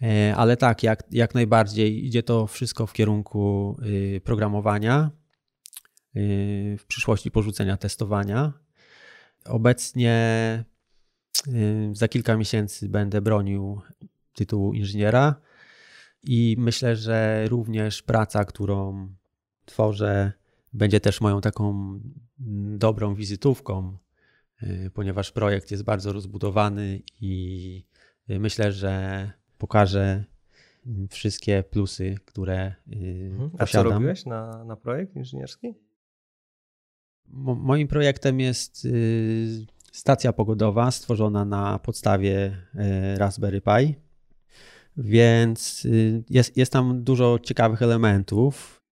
E, 0.01 0.35
ale 0.35 0.57
tak, 0.57 0.83
jak, 0.83 1.03
jak 1.11 1.35
najbardziej 1.35 2.05
idzie 2.05 2.23
to 2.23 2.47
wszystko 2.47 2.87
w 2.87 2.93
kierunku 2.93 3.77
y, 3.85 4.21
programowania, 4.23 5.11
y, 6.15 6.77
w 6.79 6.85
przyszłości 6.87 7.31
porzucenia 7.31 7.77
testowania. 7.77 8.53
Obecnie 9.45 10.63
za 11.91 12.07
kilka 12.07 12.37
miesięcy 12.37 12.89
będę 12.89 13.21
bronił 13.21 13.81
tytułu 14.33 14.73
inżyniera 14.73 15.35
i 16.23 16.55
myślę, 16.59 16.95
że 16.95 17.47
również 17.47 18.01
praca, 18.01 18.45
którą 18.45 19.09
tworzę, 19.65 20.31
będzie 20.75 20.99
też 20.99 21.21
moją 21.21 21.41
taką 21.41 21.69
mm, 22.39 22.77
dobrą 22.77 23.15
wizytówką, 23.15 23.97
y, 24.63 24.91
ponieważ 24.93 25.31
projekt 25.31 25.71
jest 25.71 25.83
bardzo 25.83 26.13
rozbudowany 26.13 27.01
i 27.21 27.85
y, 28.29 28.39
myślę, 28.39 28.71
że 28.71 29.31
pokażę 29.57 30.23
mm, 30.85 31.07
wszystkie 31.07 31.63
plusy, 31.63 32.15
które 32.25 32.75
y, 32.93 33.29
mhm. 33.31 33.51
A 33.53 33.57
posiadam. 33.57 33.87
A 33.87 33.89
co 33.89 33.93
robiłeś 33.93 34.25
na, 34.25 34.63
na 34.63 34.75
projekt 34.75 35.15
inżynierski? 35.15 35.73
Mo, 37.27 37.55
moim 37.55 37.87
projektem 37.87 38.39
jest 38.39 38.87
stacja 39.91 40.33
pogodowa 40.33 40.91
stworzona 40.91 41.45
na 41.45 41.79
podstawie 41.79 42.57
Raspberry 43.15 43.61
Pi. 43.61 43.95
Więc 44.97 45.87
jest, 46.29 46.57
jest 46.57 46.73
tam 46.73 47.03
dużo 47.03 47.39
ciekawych 47.39 47.81
elementów 47.81 48.84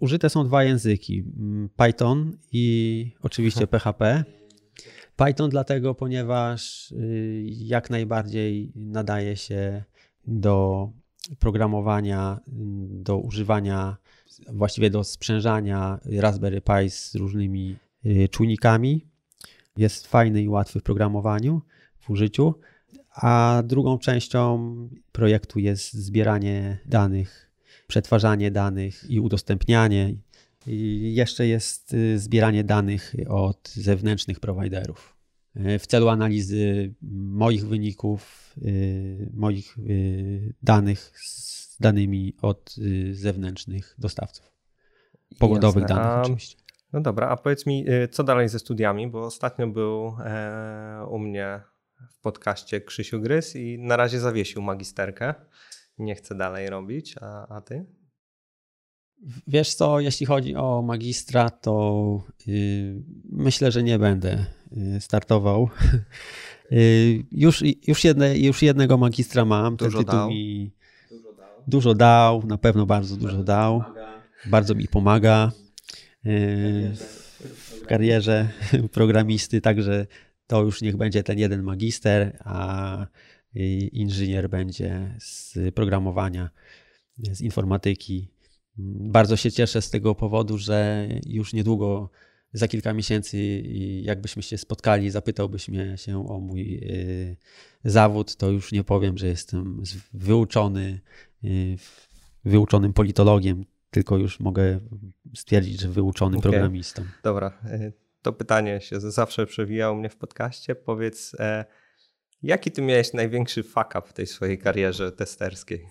użyte 0.00 0.30
są 0.30 0.44
dwa 0.44 0.64
języki: 0.64 1.24
mm, 1.38 1.68
Python 1.76 2.36
i 2.52 3.12
oczywiście 3.22 3.66
PHP. 3.66 4.24
Python 5.16 5.50
dlatego, 5.50 5.94
ponieważ 5.94 6.92
y, 6.92 7.42
jak 7.46 7.90
najbardziej 7.90 8.72
nadaje 8.76 9.36
się 9.36 9.84
do 10.26 10.88
programowania, 11.38 12.40
do 12.88 13.18
używania, 13.18 13.96
właściwie 14.52 14.90
do 14.90 15.04
sprzężania 15.04 16.00
Raspberry 16.04 16.60
Pi 16.60 16.90
z 16.90 17.14
różnymi 17.14 17.76
y, 18.06 18.28
czujnikami. 18.28 19.06
Jest 19.76 20.06
fajny 20.06 20.42
i 20.42 20.48
łatwy 20.48 20.80
w 20.80 20.82
programowaniu, 20.82 21.62
w 21.98 22.10
użyciu. 22.10 22.54
A 23.14 23.62
drugą 23.66 23.98
częścią 23.98 24.74
projektu 25.12 25.58
jest 25.58 25.92
zbieranie 25.92 26.78
danych 26.86 27.45
przetwarzanie 27.86 28.50
danych 28.50 29.10
i 29.10 29.20
udostępnianie. 29.20 30.14
I 30.66 31.14
jeszcze 31.14 31.46
jest 31.46 31.94
y, 31.94 32.18
zbieranie 32.18 32.64
danych 32.64 33.14
od 33.28 33.68
zewnętrznych 33.68 34.40
prowajderów 34.40 35.16
y, 35.56 35.78
w 35.78 35.86
celu 35.86 36.08
analizy 36.08 36.94
moich 37.12 37.66
wyników, 37.66 38.54
y, 38.62 39.30
moich 39.34 39.76
danych 40.62 41.12
z 41.16 41.78
danymi 41.80 42.36
od 42.42 42.74
zewnętrznych 43.12 43.94
dostawców. 43.98 44.52
Pogodowych 45.38 45.82
Jasne. 45.82 45.96
danych 45.96 46.22
oczywiście. 46.22 46.56
No 46.92 47.00
dobra, 47.00 47.28
a 47.28 47.36
powiedz 47.36 47.66
mi, 47.66 47.84
co 48.10 48.24
dalej 48.24 48.48
ze 48.48 48.58
studiami, 48.58 49.06
bo 49.10 49.26
ostatnio 49.26 49.66
był 49.66 50.16
e, 50.24 51.06
u 51.10 51.18
mnie 51.18 51.60
w 52.10 52.20
podcaście 52.20 52.80
Krzysiu 52.80 53.20
Grys 53.20 53.56
i 53.56 53.78
na 53.78 53.96
razie 53.96 54.20
zawiesił 54.20 54.62
magisterkę 54.62 55.34
nie 55.98 56.14
chcę 56.14 56.34
dalej 56.34 56.70
robić, 56.70 57.14
a, 57.20 57.56
a 57.56 57.60
ty? 57.60 57.84
Wiesz 59.46 59.74
co, 59.74 60.00
jeśli 60.00 60.26
chodzi 60.26 60.54
o 60.56 60.82
magistra, 60.82 61.50
to 61.50 62.22
yy, 62.46 63.02
myślę, 63.32 63.72
że 63.72 63.82
nie 63.82 63.98
będę 63.98 64.46
yy, 64.72 65.00
startował. 65.00 65.68
yy, 66.70 67.24
już, 67.32 67.64
już, 67.86 68.04
jedne, 68.04 68.38
już 68.38 68.62
jednego 68.62 68.98
magistra 68.98 69.44
mam. 69.44 69.76
Dużo 69.76 69.90
Ten 69.90 69.98
tytuł 70.04 70.18
dał. 70.18 70.30
mi 70.30 70.72
dużo 71.10 71.32
dał. 71.32 71.62
dużo 71.66 71.94
dał, 71.94 72.42
na 72.46 72.58
pewno 72.58 72.86
bardzo 72.86 73.16
dużo 73.16 73.42
dał. 73.44 73.82
Bardzo 74.46 74.74
mi 74.74 74.88
pomaga 74.88 75.52
y, 76.26 76.92
w 77.40 77.82
karierze 77.86 78.48
programisty, 78.92 79.60
także 79.60 80.06
to 80.46 80.62
już 80.62 80.82
niech 80.82 80.96
będzie 80.96 81.22
ten 81.22 81.38
jeden 81.38 81.62
magister, 81.62 82.38
a 82.44 83.06
inżynier 83.92 84.50
będzie 84.50 85.14
z 85.18 85.58
programowania, 85.74 86.50
z 87.18 87.40
informatyki. 87.40 88.28
Bardzo 88.78 89.36
się 89.36 89.52
cieszę 89.52 89.82
z 89.82 89.90
tego 89.90 90.14
powodu, 90.14 90.58
że 90.58 91.08
już 91.26 91.52
niedługo, 91.52 92.10
za 92.52 92.68
kilka 92.68 92.92
miesięcy, 92.92 93.62
jakbyśmy 94.02 94.42
się 94.42 94.58
spotkali, 94.58 95.10
zapytałbyś 95.10 95.68
mnie 95.68 95.98
się 95.98 96.28
o 96.28 96.40
mój 96.40 96.80
y, 96.82 97.36
zawód, 97.84 98.36
to 98.36 98.50
już 98.50 98.72
nie 98.72 98.84
powiem, 98.84 99.18
że 99.18 99.26
jestem 99.26 99.82
wyuczony, 100.12 101.00
y, 101.44 101.76
wyuczonym 102.44 102.92
politologiem, 102.92 103.64
tylko 103.90 104.16
już 104.16 104.40
mogę 104.40 104.80
stwierdzić, 105.34 105.80
że 105.80 105.88
wyuczonym 105.88 106.38
okay. 106.38 106.52
programistą. 106.52 107.04
Dobra, 107.22 107.58
y, 107.72 107.92
to 108.22 108.32
pytanie 108.32 108.80
się 108.80 109.00
zawsze 109.00 109.46
przewijało 109.46 109.96
mnie 109.96 110.08
w 110.08 110.16
podcaście. 110.16 110.74
Powiedz, 110.74 111.36
e, 111.38 111.64
Jaki 112.42 112.70
ty 112.70 112.82
miałeś 112.82 113.12
największy 113.12 113.62
fuck 113.62 113.90
up 113.98 114.02
w 114.04 114.12
tej 114.12 114.26
swojej 114.26 114.58
karierze 114.58 115.12
testerskiej? 115.12 115.88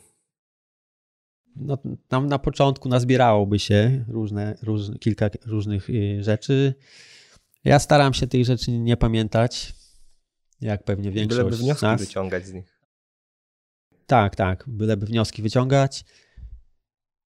No, 1.55 1.77
tam 2.07 2.27
na 2.27 2.39
początku 2.39 2.89
nazbierałoby 2.89 3.59
się 3.59 4.05
różne, 4.07 4.57
różne, 4.61 4.97
kilka 4.97 5.29
różnych 5.45 5.89
y, 5.89 6.23
rzeczy. 6.23 6.73
Ja 7.63 7.79
staram 7.79 8.13
się 8.13 8.27
tych 8.27 8.45
rzeczy 8.45 8.71
nie 8.71 8.97
pamiętać, 8.97 9.73
jak 10.61 10.83
pewnie 10.83 11.11
większość 11.11 11.41
Byleby 11.41 11.57
wnioski 11.57 11.85
nas. 11.85 12.01
wyciągać 12.01 12.45
z 12.45 12.53
nich. 12.53 12.79
Tak, 14.07 14.35
tak, 14.35 14.63
byleby 14.67 15.05
wnioski 15.05 15.41
wyciągać. 15.41 16.05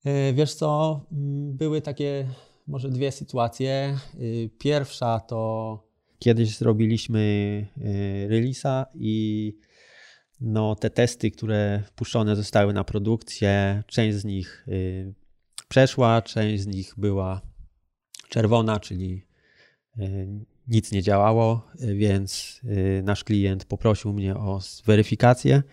Y, 0.05 0.34
wiesz 0.34 0.53
co, 0.53 1.01
mm, 1.12 1.58
były 1.58 1.82
takie 1.82 2.27
może 2.67 2.89
dwie 2.89 3.12
sytuacje. 3.12 3.97
Y, 4.21 4.49
pierwsza 4.60 5.19
to 5.19 5.88
kiedyś 6.19 6.58
zrobiliśmy 6.58 7.67
release'a 8.29 8.86
i 8.95 9.53
no, 10.41 10.75
te 10.75 10.89
testy, 10.89 11.32
które 11.32 11.84
wpuszczone 11.86 12.36
zostały 12.36 12.73
na 12.73 12.84
produkcję, 12.84 13.84
część 13.88 14.17
z 14.17 14.25
nich 14.25 14.65
y, 14.67 15.13
przeszła, 15.67 16.21
część 16.21 16.63
z 16.63 16.67
nich 16.67 16.93
była 16.97 17.41
czerwona, 18.29 18.79
czyli 18.79 19.25
y, 19.99 20.27
nic 20.67 20.91
nie 20.91 21.01
działało, 21.01 21.67
więc 21.95 22.62
y, 22.63 23.01
nasz 23.03 23.23
klient 23.23 23.65
poprosił 23.65 24.13
mnie 24.13 24.36
o 24.36 24.60
zweryfikację. 24.60 25.63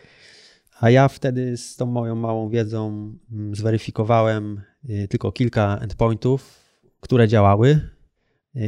A 0.81 0.91
ja 0.91 1.09
wtedy 1.09 1.57
z 1.57 1.77
tą 1.77 1.87
moją 1.87 2.15
małą 2.15 2.49
wiedzą 2.49 2.89
mm, 3.33 3.55
zweryfikowałem 3.55 4.63
tylko 5.11 5.33
kilka 5.33 5.79
endpointów, 5.83 6.61
które 7.01 7.29
działały. 7.29 7.96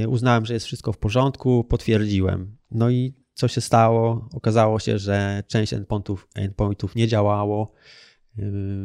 Uznałem, 0.08 0.46
że 0.46 0.54
jest 0.54 0.66
wszystko 0.66 0.92
w 0.92 0.98
porządku, 0.98 1.64
potwierdziłem. 1.64 2.56
No 2.70 2.90
i 2.90 3.14
co 3.34 3.48
się 3.48 3.60
stało? 3.60 4.28
Okazało 4.32 4.78
się, 4.78 4.98
że 4.98 5.42
część 5.46 5.72
endpointów, 5.72 6.28
endpointów 6.34 6.94
nie 6.94 7.08
działało. 7.08 7.72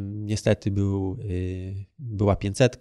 Niestety 0.07 0.71
był, 0.71 1.17
y, 1.29 1.85
była 1.99 2.35
500. 2.35 2.79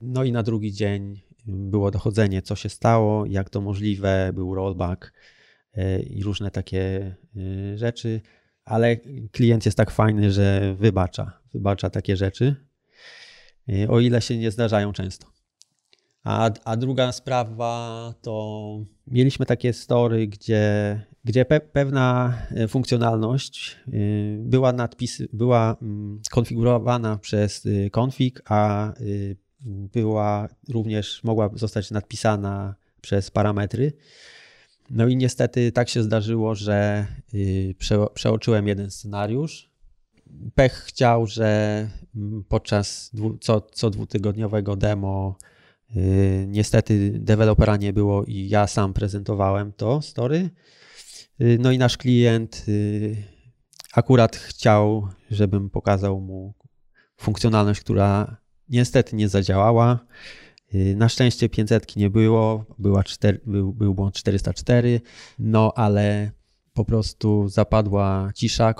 No 0.00 0.24
i 0.24 0.32
na 0.32 0.42
drugi 0.42 0.72
dzień 0.72 1.20
było 1.46 1.90
dochodzenie, 1.90 2.42
co 2.42 2.56
się 2.56 2.68
stało, 2.68 3.26
jak 3.26 3.50
to 3.50 3.60
możliwe, 3.60 4.30
był 4.34 4.54
rollback 4.54 5.12
y, 5.76 6.02
i 6.02 6.22
różne 6.22 6.50
takie 6.50 7.14
y, 7.36 7.78
rzeczy, 7.78 8.20
ale 8.64 8.96
klient 9.32 9.66
jest 9.66 9.76
tak 9.76 9.90
fajny, 9.90 10.32
że 10.32 10.76
wybacza, 10.78 11.40
wybacza 11.54 11.90
takie 11.90 12.16
rzeczy, 12.16 12.56
o 13.88 14.00
ile 14.00 14.22
się 14.22 14.38
nie 14.38 14.50
zdarzają 14.50 14.92
często. 14.92 15.31
A, 16.24 16.50
a 16.64 16.76
druga 16.76 17.12
sprawa 17.12 18.14
to 18.22 18.84
mieliśmy 19.06 19.46
takie 19.46 19.72
story, 19.72 20.26
gdzie, 20.26 21.00
gdzie 21.24 21.44
pe, 21.44 21.60
pewna 21.60 22.38
e, 22.50 22.68
funkcjonalność 22.68 23.76
e, 23.86 23.90
była, 24.38 24.72
nadpis, 24.72 25.22
była 25.32 25.76
mm, 25.82 26.20
konfigurowana 26.30 27.18
przez 27.18 27.66
e, 27.66 27.90
config, 27.90 28.42
a 28.44 28.92
była 29.92 30.48
również 30.68 31.24
mogła 31.24 31.50
zostać 31.54 31.90
nadpisana 31.90 32.74
przez 33.00 33.30
parametry. 33.30 33.92
No 34.90 35.06
i 35.08 35.16
niestety 35.16 35.72
tak 35.72 35.88
się 35.88 36.02
zdarzyło, 36.02 36.54
że 36.54 37.06
prze, 37.78 38.06
przeoczyłem 38.14 38.68
jeden 38.68 38.90
scenariusz. 38.90 39.70
Pech 40.54 40.72
chciał, 40.72 41.26
że 41.26 41.88
mm, 42.16 42.44
podczas 42.48 43.10
dwu, 43.14 43.38
co, 43.38 43.60
co 43.60 43.90
dwutygodniowego 43.90 44.76
demo 44.76 45.36
niestety 46.46 47.10
dewelopera 47.18 47.76
nie 47.76 47.92
było 47.92 48.24
i 48.24 48.48
ja 48.48 48.66
sam 48.66 48.92
prezentowałem 48.92 49.72
to 49.72 50.02
story. 50.02 50.50
Y, 51.40 51.58
no 51.60 51.72
i 51.72 51.78
nasz 51.78 51.96
klient 51.96 52.64
y, 52.68 53.16
akurat 53.92 54.36
chciał, 54.36 55.08
żebym 55.30 55.70
pokazał 55.70 56.20
mu 56.20 56.54
funkcjonalność, 57.16 57.80
która 57.80 58.36
niestety 58.68 59.16
nie 59.16 59.28
zadziałała. 59.28 60.06
Na 60.96 61.08
szczęście 61.08 61.48
500 61.48 61.96
nie 61.96 62.10
było, 62.10 62.64
była 62.78 63.04
4, 63.04 63.40
był, 63.46 63.72
był 63.72 63.94
błąd 63.94 64.14
404, 64.14 65.00
no 65.38 65.72
ale 65.76 66.30
po 66.72 66.84
prostu 66.84 67.48
zapadła 67.48 68.30
cisza, 68.34 68.74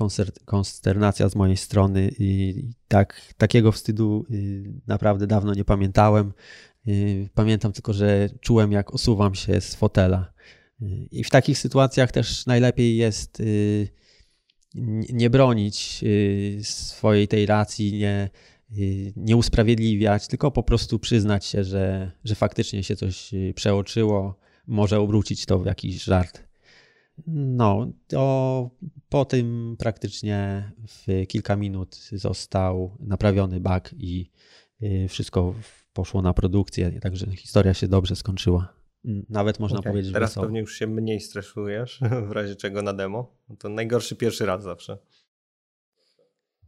konsternacja 0.45 1.29
z 1.29 1.35
mojej 1.35 1.57
strony 1.57 2.11
i 2.19 2.55
tak, 2.89 3.21
takiego 3.37 3.73
wstydu 3.73 4.27
naprawdę 4.87 5.27
dawno 5.27 5.55
nie 5.55 5.65
pamiętałem. 5.65 6.33
Pamiętam 7.35 7.73
tylko, 7.73 7.93
że 7.93 8.29
czułem, 8.41 8.73
jak 8.73 8.95
osuwam 8.95 9.35
się 9.35 9.61
z 9.61 9.75
fotela. 9.75 10.33
I 11.11 11.25
w 11.25 11.31
takich 11.31 11.59
sytuacjach 11.59 12.13
też 12.13 12.47
najlepiej 12.47 12.97
jest 12.97 13.41
y, 13.41 13.89
nie 15.13 15.31
bronić 15.31 16.01
y, 16.03 16.61
swojej 16.63 17.29
tej 17.29 17.47
racji, 17.47 17.93
nie, 17.93 18.31
y, 18.79 19.13
nie 19.17 19.37
usprawiedliwiać, 19.37 20.29
tylko 20.29 20.51
po 20.51 20.63
prostu 20.63 20.99
przyznać 20.99 21.47
się, 21.47 21.65
że, 21.65 22.13
że 22.25 22.35
faktycznie 22.35 22.83
się 22.85 22.97
coś 22.97 23.31
przeoczyło, 23.55 24.39
może 24.67 25.01
obrócić 25.01 25.47
to 25.47 25.59
w 25.59 25.67
jakiś 25.67 26.05
żart. 26.05 26.43
No, 27.27 27.93
to 28.07 28.71
po 29.09 29.25
tym 29.25 29.77
praktycznie 29.79 30.71
w 30.89 31.27
kilka 31.27 31.57
minut 31.57 31.97
został 32.13 32.97
naprawiony 33.01 33.61
bug 33.61 33.91
i 33.99 34.31
wszystko 35.09 35.55
poszło 35.93 36.23
na 36.23 36.35
produkcję, 36.35 37.01
także 37.01 37.37
historia 37.37 37.75
się 37.75 37.89
dobrze 37.89 38.17
skończyła. 38.17 38.75
Mm, 39.05 39.27
nawet 39.29 39.61
można 39.61 39.79
okay. 39.79 39.93
powiedzieć 39.93 40.13
Teraz 40.13 40.31
wesoło. 40.31 40.47
pewnie 40.47 40.61
już 40.61 40.75
się 40.75 40.87
mniej 40.87 41.21
stresujesz, 41.21 42.01
w 42.29 42.31
razie 42.31 42.57
czego 42.57 42.83
na 42.83 42.93
demo. 42.93 43.37
To 43.59 43.69
najgorszy 43.69 44.17
pierwszy 44.17 44.47
raz 44.47 44.63
zawsze. 44.63 44.99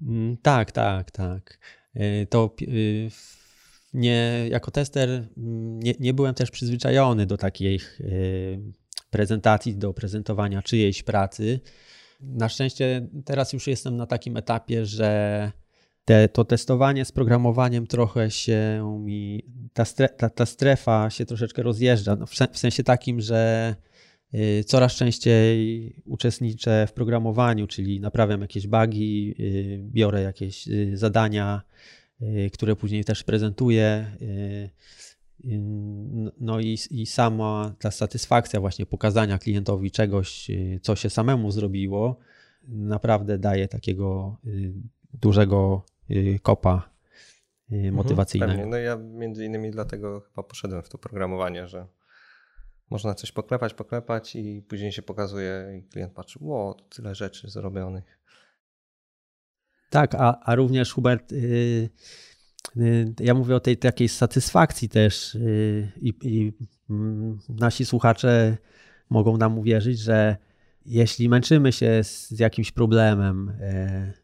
Mm, 0.03 0.37
tak, 0.37 0.73
tak, 0.73 1.11
tak. 1.11 1.59
Y, 1.97 2.27
to 2.31 2.55
y, 2.63 3.09
nie, 3.95 4.49
jako 4.51 4.71
tester 4.71 5.09
mm, 5.11 5.81
nie, 5.81 5.95
nie 6.01 6.15
byłem 6.15 6.35
też 6.35 6.51
przyzwyczajony 6.51 7.27
do 7.27 7.37
takiej 7.37 7.81
y, 8.01 8.73
prezentacji, 9.11 9.77
do 9.77 9.95
prezentowania 9.95 10.63
czyjejś 10.63 11.03
pracy. 11.03 11.61
Na 12.21 12.49
szczęście 12.49 13.09
teraz 13.25 13.53
już 13.53 13.67
jestem 13.67 13.97
na 13.97 14.07
takim 14.07 14.37
etapie, 14.37 14.87
że 14.87 15.53
te, 16.05 16.29
to 16.29 16.45
testowanie 16.45 17.05
z 17.05 17.12
programowaniem 17.12 17.87
trochę 17.87 18.31
się 18.31 18.95
mi, 19.01 19.45
ta, 19.73 19.85
stre, 19.85 20.09
ta, 20.09 20.31
ta 20.31 20.47
strefa 20.47 21.11
się 21.11 21.27
troszeczkę 21.27 21.62
rozjeżdża, 21.62 22.17
no 22.17 22.27
w, 22.27 22.31
w 22.53 22.59
sensie 22.59 22.83
takim, 22.85 23.21
że 23.21 23.75
y, 24.35 24.64
coraz 24.64 24.95
częściej 24.95 26.03
uczestniczę 26.05 26.87
w 26.88 26.93
programowaniu, 26.93 27.67
czyli 27.67 28.01
naprawiam 28.01 28.40
jakieś 28.40 28.67
bugi, 28.67 29.35
y, 29.40 29.81
biorę 29.83 30.23
jakieś 30.23 30.69
y, 30.69 30.97
zadania, 30.97 31.62
które 32.53 32.77
później 32.77 33.05
też 33.05 33.23
prezentuję. 33.23 34.17
No 36.40 36.61
i, 36.61 36.79
i 36.90 37.07
sama 37.07 37.75
ta 37.79 37.90
satysfakcja 37.90 38.61
właśnie 38.61 38.87
pokazania 38.87 39.38
klientowi 39.38 39.90
czegoś, 39.90 40.51
co 40.83 40.97
się 40.97 41.11
samemu 41.11 41.51
zrobiło, 41.51 42.19
naprawdę 42.69 43.38
daje 43.38 43.69
takiego 43.69 44.37
dużego 45.12 45.85
kopa 46.43 46.90
y, 47.73 47.77
mhm, 47.77 47.95
motywacyjnego. 47.95 48.53
Pewnie. 48.53 48.67
No 48.67 48.77
ja 48.77 48.97
między 48.97 49.45
innymi 49.45 49.71
dlatego 49.71 50.21
chyba 50.21 50.43
poszedłem 50.43 50.83
w 50.83 50.88
to 50.88 50.99
programowanie, 50.99 51.69
że 51.69 51.87
można 52.90 53.14
coś 53.14 53.33
poklepać, 53.33 53.75
poklepać 53.75 54.37
i 54.37 54.62
później 54.69 54.93
się 54.93 55.03
pokazuje 55.03 55.79
i 55.79 55.88
klient 55.88 56.12
patrzy, 56.12 56.38
ło, 56.43 56.75
to 56.75 56.85
tyle 56.97 57.14
rzeczy 57.14 57.51
zrobionych. 57.51 58.21
Tak, 59.90 60.14
a, 60.14 60.40
a 60.40 60.55
również 60.55 60.93
Hubert, 60.93 61.33
yy, 61.33 61.88
yy, 62.77 63.14
ja 63.21 63.35
mówię 63.35 63.57
o 63.57 63.61
tej 63.61 63.77
takiej 63.77 64.09
satysfakcji 64.09 64.88
też 64.88 65.35
yy, 65.35 65.93
i 66.03 66.53
mm, 66.90 67.38
nasi 67.49 67.85
słuchacze 67.85 68.57
mogą 69.11 69.37
nam 69.37 69.59
uwierzyć, 69.59 69.99
że 69.99 70.37
jeśli 70.87 71.29
męczymy 71.29 71.73
się 71.73 72.05
z, 72.05 72.31
z 72.31 72.38
jakimś 72.38 72.73
problemem, 72.73 73.49
y, 73.49 74.24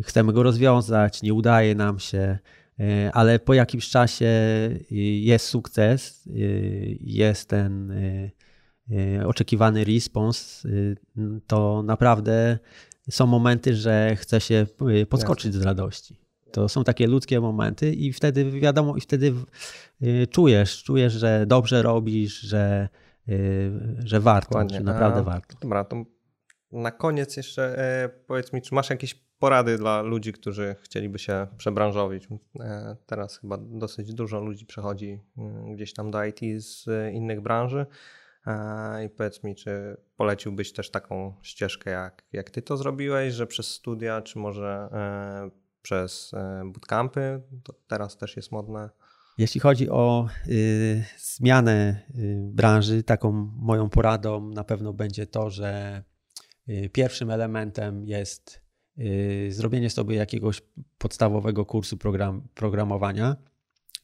chcemy 0.00 0.32
go 0.32 0.42
rozwiązać, 0.42 1.22
nie 1.22 1.34
udaje 1.34 1.74
nam 1.74 1.98
się, 1.98 2.38
e, 2.80 3.10
ale 3.12 3.38
po 3.38 3.54
jakimś 3.54 3.88
czasie 3.88 4.26
e, 4.26 4.94
jest 5.20 5.46
sukces, 5.46 6.26
e, 6.26 6.30
jest 7.00 7.48
ten 7.48 7.92
oczekiwany 9.26 9.84
respons, 9.84 10.66
to 11.46 11.82
naprawdę 11.82 12.58
są 13.10 13.26
momenty, 13.26 13.74
że 13.74 14.16
chce 14.16 14.40
się 14.40 14.66
podskoczyć 15.08 15.54
z 15.54 15.62
radości. 15.62 16.16
To 16.52 16.68
są 16.68 16.84
takie 16.84 17.06
ludzkie 17.06 17.40
momenty 17.40 17.92
i 17.92 18.12
wtedy 18.12 18.50
wiadomo, 18.50 18.96
i 18.96 19.00
wtedy 19.00 19.32
czujesz, 20.30 20.82
czujesz, 20.82 21.12
że 21.12 21.44
dobrze 21.46 21.82
robisz, 21.82 22.40
że, 22.40 22.88
że 24.04 24.20
warto, 24.20 24.64
że 24.72 24.80
naprawdę 24.80 25.20
A, 25.20 25.22
warto. 25.22 25.56
Dobra, 25.60 25.84
to 25.84 26.04
na 26.72 26.90
koniec 26.90 27.36
jeszcze 27.36 27.78
powiedz 28.26 28.52
mi, 28.52 28.62
czy 28.62 28.74
masz 28.74 28.90
jakieś 28.90 29.22
porady 29.42 29.78
dla 29.78 30.02
ludzi, 30.02 30.32
którzy 30.32 30.76
chcieliby 30.82 31.18
się 31.18 31.46
przebranżowić. 31.56 32.28
E, 32.60 32.96
teraz 33.06 33.38
chyba 33.38 33.58
dosyć 33.60 34.14
dużo 34.14 34.40
ludzi 34.40 34.66
przechodzi 34.66 35.20
mm, 35.38 35.74
gdzieś 35.74 35.94
tam 35.94 36.10
do 36.10 36.24
IT 36.24 36.40
z 36.56 36.86
innych 37.14 37.40
branży. 37.40 37.86
I 39.06 39.08
powiedz 39.08 39.44
mi, 39.44 39.54
czy 39.54 39.96
poleciłbyś 40.16 40.72
też 40.72 40.90
taką 40.90 41.34
ścieżkę, 41.42 41.90
jak, 41.90 42.22
jak 42.32 42.50
ty 42.50 42.62
to 42.62 42.76
zrobiłeś, 42.76 43.34
że 43.34 43.46
przez 43.46 43.70
studia, 43.70 44.22
czy 44.22 44.38
może 44.38 44.88
przez 45.82 46.32
bootcampy? 46.64 47.42
To 47.64 47.74
teraz 47.88 48.16
też 48.16 48.36
jest 48.36 48.52
modne. 48.52 48.90
Jeśli 49.38 49.60
chodzi 49.60 49.90
o 49.90 50.28
y, 50.48 51.04
zmianę 51.18 52.02
y, 52.14 52.36
branży, 52.52 53.02
taką 53.02 53.32
moją 53.56 53.90
poradą 53.90 54.50
na 54.50 54.64
pewno 54.64 54.92
będzie 54.92 55.26
to, 55.26 55.50
że 55.50 56.02
y, 56.68 56.90
pierwszym 56.92 57.30
elementem 57.30 58.04
jest 58.04 58.61
zrobienie 59.48 59.90
sobie 59.90 60.16
jakiegoś 60.16 60.62
podstawowego 60.98 61.66
kursu 61.66 61.96
program, 61.96 62.48
programowania, 62.54 63.36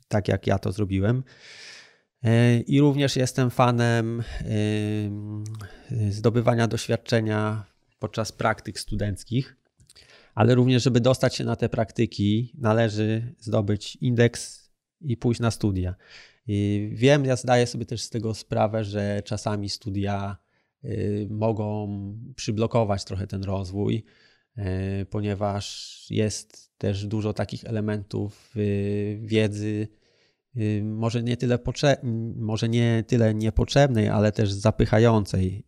tak 0.08 0.28
jak 0.28 0.46
ja 0.46 0.58
to 0.58 0.72
zrobiłem. 0.72 1.22
Y, 2.24 2.60
I 2.60 2.80
również 2.80 3.16
jestem 3.16 3.50
fanem 3.50 4.20
y, 4.20 6.12
zdobywania 6.12 6.68
doświadczenia 6.68 7.64
podczas 7.98 8.32
praktyk 8.32 8.80
studenckich, 8.80 9.56
ale 10.34 10.54
również, 10.54 10.82
żeby 10.82 11.00
dostać 11.00 11.36
się 11.36 11.44
na 11.44 11.56
te 11.56 11.68
praktyki, 11.68 12.52
należy 12.58 13.34
zdobyć 13.38 13.96
indeks 13.96 14.70
i 15.00 15.16
pójść 15.16 15.40
na 15.40 15.50
studia. 15.50 15.94
I 16.46 16.90
wiem, 16.92 17.24
ja 17.24 17.36
zdaję 17.36 17.66
sobie 17.66 17.86
też 17.86 18.02
z 18.02 18.10
tego 18.10 18.34
sprawę, 18.34 18.84
że 18.84 19.22
czasami 19.24 19.68
studia 19.68 20.36
y, 20.84 21.26
mogą 21.30 21.88
przyblokować 22.36 23.04
trochę 23.04 23.26
ten 23.26 23.44
rozwój, 23.44 23.96
y, 23.96 24.27
ponieważ 25.10 26.06
jest 26.10 26.78
też 26.78 27.06
dużo 27.06 27.32
takich 27.32 27.64
elementów 27.64 28.56
y, 28.56 29.18
wiedzy, 29.22 29.88
może 30.82 31.22
nie 31.22 31.36
tyle, 31.36 31.58
może 32.36 32.68
nie 32.68 33.04
tyle 33.06 33.34
niepotrzebnej, 33.34 34.08
ale 34.08 34.32
też 34.32 34.52
zapychającej 34.52 35.64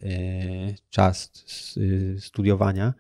czas 0.91 1.33
studiowania. 2.19 2.95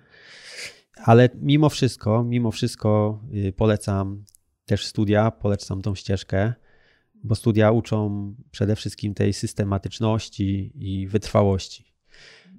Ale 1.04 1.28
mimo 1.34 1.68
wszystko, 1.68 2.24
mimo 2.24 2.50
wszystko 2.50 3.20
polecam 3.56 4.24
też 4.66 4.86
studia, 4.86 5.30
polecam 5.30 5.82
tą 5.82 5.94
ścieżkę, 5.94 6.52
bo 7.24 7.34
studia 7.34 7.70
uczą 7.70 8.34
przede 8.50 8.76
wszystkim 8.76 9.14
tej 9.14 9.32
systematyczności 9.32 10.72
i 10.74 11.08
wytrwałości. 11.08 11.94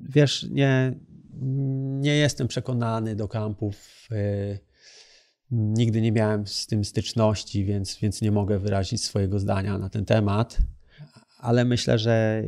Wiesz, 0.01 0.47
nie, 0.49 0.93
nie 1.99 2.15
jestem 2.15 2.47
przekonany 2.47 3.15
do 3.15 3.27
kampów. 3.27 4.07
Y, 4.11 4.59
nigdy 5.51 6.01
nie 6.01 6.11
miałem 6.11 6.47
z 6.47 6.67
tym 6.67 6.85
styczności, 6.85 7.65
więc, 7.65 7.97
więc 7.99 8.21
nie 8.21 8.31
mogę 8.31 8.59
wyrazić 8.59 9.03
swojego 9.03 9.39
zdania 9.39 9.77
na 9.77 9.89
ten 9.89 10.05
temat, 10.05 10.57
ale 11.37 11.65
myślę, 11.65 11.99
że 11.99 12.43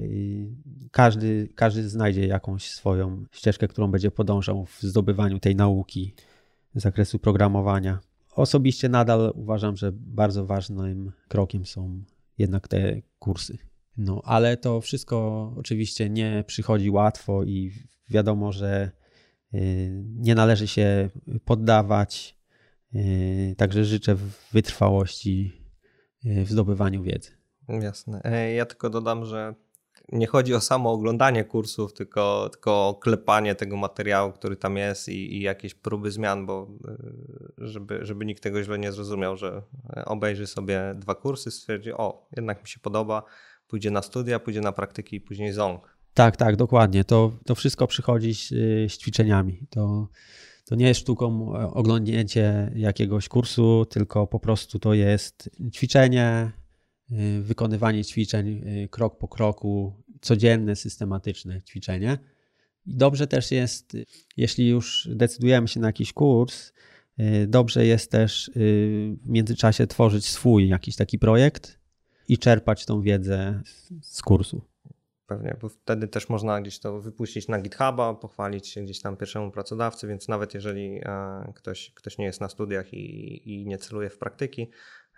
każdy, 0.92 1.50
każdy 1.56 1.90
znajdzie 1.90 2.28
jakąś 2.28 2.70
swoją 2.70 3.26
ścieżkę, 3.32 3.68
którą 3.68 3.92
będzie 3.92 4.12
podążał 4.12 4.66
w 4.66 4.82
zdobywaniu 4.82 5.40
tej 5.40 5.56
nauki 5.56 6.14
z 6.76 6.82
zakresu 6.82 7.20
programowania 7.20 8.00
osobiście 8.36 8.90
nadal 8.90 9.32
uważam, 9.36 9.78
że 9.78 9.92
bardzo 9.92 10.46
ważnym 10.46 11.12
krokiem 11.28 11.66
są 11.66 12.04
jednak 12.38 12.68
te 12.68 13.02
kursy. 13.20 13.58
No, 13.98 14.22
ale 14.26 14.58
to 14.58 14.82
wszystko 14.82 15.52
oczywiście 15.58 16.10
nie 16.10 16.44
przychodzi 16.48 16.90
łatwo 16.90 17.44
i 17.44 17.72
wiadomo, 18.10 18.52
że 18.52 18.92
y, 19.54 20.04
nie 20.16 20.36
należy 20.36 20.68
się 20.68 21.10
poddawać. 21.46 22.38
Y, 22.96 23.56
także 23.58 23.86
życzę 23.86 24.16
wytrwałości 24.52 25.54
y, 26.26 26.46
w 26.46 26.50
zdobywaniu 26.50 27.04
wiedzy. 27.04 27.32
Jasne. 27.68 28.22
E, 28.24 28.54
ja 28.54 28.66
tylko 28.66 28.90
dodam, 28.90 29.26
że 29.26 29.54
nie 30.12 30.28
chodzi 30.28 30.54
o 30.54 30.62
samo 30.62 30.92
oglądanie 30.92 31.44
kursów, 31.44 31.94
tylko, 31.94 32.50
tylko 32.52 32.88
o 32.88 32.94
klepanie 32.94 33.56
tego 33.56 33.78
materiału, 33.78 34.32
który 34.32 34.56
tam 34.56 34.78
jest 34.78 35.10
i, 35.10 35.38
i 35.38 35.42
jakieś 35.42 35.74
próby 35.74 36.12
zmian, 36.12 36.46
bo 36.46 36.68
żeby, 37.58 38.06
żeby 38.06 38.26
nikt 38.26 38.44
tego 38.44 38.64
źle 38.64 38.80
nie 38.80 38.92
zrozumiał, 38.92 39.38
że 39.38 39.62
obejrzy 40.06 40.48
sobie 40.48 40.94
dwa 40.96 41.16
kursy, 41.16 41.52
stwierdzi, 41.52 41.94
o, 41.94 42.28
jednak 42.36 42.62
mi 42.62 42.68
się 42.68 42.80
podoba, 42.80 43.24
pójdzie 43.68 43.92
na 43.92 44.02
studia, 44.02 44.40
pójdzie 44.40 44.62
na 44.62 44.72
praktyki 44.72 45.16
i 45.16 45.22
później 45.22 45.54
ząg. 45.54 45.98
Tak, 46.14 46.38
tak, 46.38 46.56
dokładnie. 46.56 47.04
To, 47.04 47.32
to 47.46 47.56
wszystko 47.56 47.88
przychodzi 47.88 48.36
z, 48.36 48.48
z 48.94 48.98
ćwiczeniami. 48.98 49.68
To, 49.70 50.08
to 50.66 50.76
nie 50.76 50.88
jest 50.88 51.00
sztuką 51.00 51.54
oglądnięcie 51.74 52.72
jakiegoś 52.76 53.28
kursu, 53.28 53.86
tylko 53.86 54.28
po 54.28 54.40
prostu 54.40 54.80
to 54.80 54.94
jest 54.94 55.50
ćwiczenie, 55.74 56.52
Y, 57.12 57.42
wykonywanie 57.42 58.06
ćwiczeń 58.06 58.48
y, 58.48 58.90
krok 58.92 59.18
po 59.18 59.28
kroku, 59.28 60.04
codzienne, 60.22 60.76
systematyczne 60.76 61.62
ćwiczenie. 61.62 62.18
I 62.86 62.96
dobrze 62.96 63.28
też 63.28 63.52
jest, 63.52 63.98
jeśli 64.38 64.68
już 64.68 65.10
decydujemy 65.12 65.68
się 65.68 65.80
na 65.80 65.88
jakiś 65.88 66.14
kurs, 66.14 66.72
y, 67.20 67.48
dobrze 67.48 67.86
jest 67.86 68.12
też 68.12 68.52
w 68.56 69.16
międzyczasie 69.26 69.88
tworzyć 69.88 70.26
swój 70.26 70.68
jakiś 70.68 70.96
taki 70.96 71.20
projekt 71.20 71.80
i 72.28 72.38
czerpać 72.38 72.86
tą 72.86 73.02
wiedzę 73.02 73.62
z 74.02 74.22
kursu. 74.22 74.62
Pewnie, 75.28 75.58
bo 75.62 75.70
wtedy 75.70 76.08
też 76.08 76.30
można 76.30 76.62
gdzieś 76.62 76.80
to 76.80 77.00
wypuścić 77.02 77.48
na 77.48 77.62
GitHuba, 77.62 78.14
pochwalić 78.14 78.68
się 78.68 78.82
gdzieś 78.82 79.02
tam 79.02 79.18
pierwszemu 79.18 79.52
pracodawcy, 79.52 80.08
więc 80.08 80.28
nawet 80.28 80.54
jeżeli 80.54 81.02
e, 81.06 81.54
ktoś, 81.56 81.92
ktoś 81.96 82.18
nie 82.18 82.26
jest 82.26 82.42
na 82.42 82.50
studiach 82.50 82.94
i, 82.94 83.54
i 83.54 83.68
nie 83.68 83.78
celuje 83.78 84.10
w 84.10 84.18
praktyki, 84.18 84.70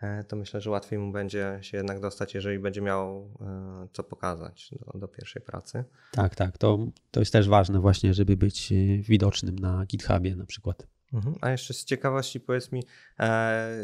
E, 0.02 0.24
to 0.24 0.36
myślę, 0.36 0.62
że 0.62 0.70
łatwiej 0.70 1.00
mu 1.00 1.12
będzie 1.12 1.60
się 1.62 1.78
jednak 1.78 2.00
dostać, 2.00 2.34
jeżeli 2.34 2.60
będzie 2.60 2.82
miał 2.82 3.32
e, 3.42 3.88
co 3.94 4.04
pokazać 4.04 4.72
do, 4.72 5.00
do 5.00 5.08
pierwszej 5.08 5.42
pracy. 5.42 5.84
Tak, 6.12 6.36
tak. 6.36 6.58
To, 6.58 6.88
to 7.12 7.20
jest 7.20 7.34
też 7.34 7.50
ważne 7.50 7.80
właśnie, 7.80 8.14
żeby 8.14 8.38
być 8.38 8.74
widocznym 9.00 9.60
na 9.60 9.86
GitHubie 9.86 10.36
na 10.36 10.46
przykład. 10.46 10.88
Mhm. 11.14 11.36
A 11.42 11.50
jeszcze 11.50 11.74
z 11.74 11.86
ciekawości 11.86 12.40
powiedz 12.40 12.72
mi, 12.72 12.84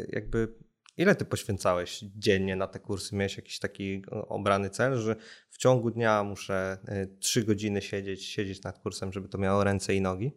jakby 0.08 0.54
ile 0.96 1.14
ty 1.14 1.24
poświęcałeś 1.24 2.04
dziennie 2.16 2.56
na 2.56 2.66
te 2.66 2.80
kursy? 2.80 3.16
Miałeś 3.16 3.36
jakiś 3.36 3.58
taki 3.58 4.02
obrany 4.10 4.70
cel, 4.70 4.98
że 4.98 5.16
w 5.50 5.58
ciągu 5.58 5.90
dnia 5.90 6.24
muszę 6.24 6.78
trzy 7.20 7.44
godziny 7.44 7.82
siedzieć, 7.82 8.24
siedzieć 8.24 8.62
nad 8.62 8.78
kursem, 8.78 9.12
żeby 9.12 9.28
to 9.28 9.38
miało 9.38 9.64
ręce 9.64 9.94
i 9.94 10.00
nogi? 10.00 10.32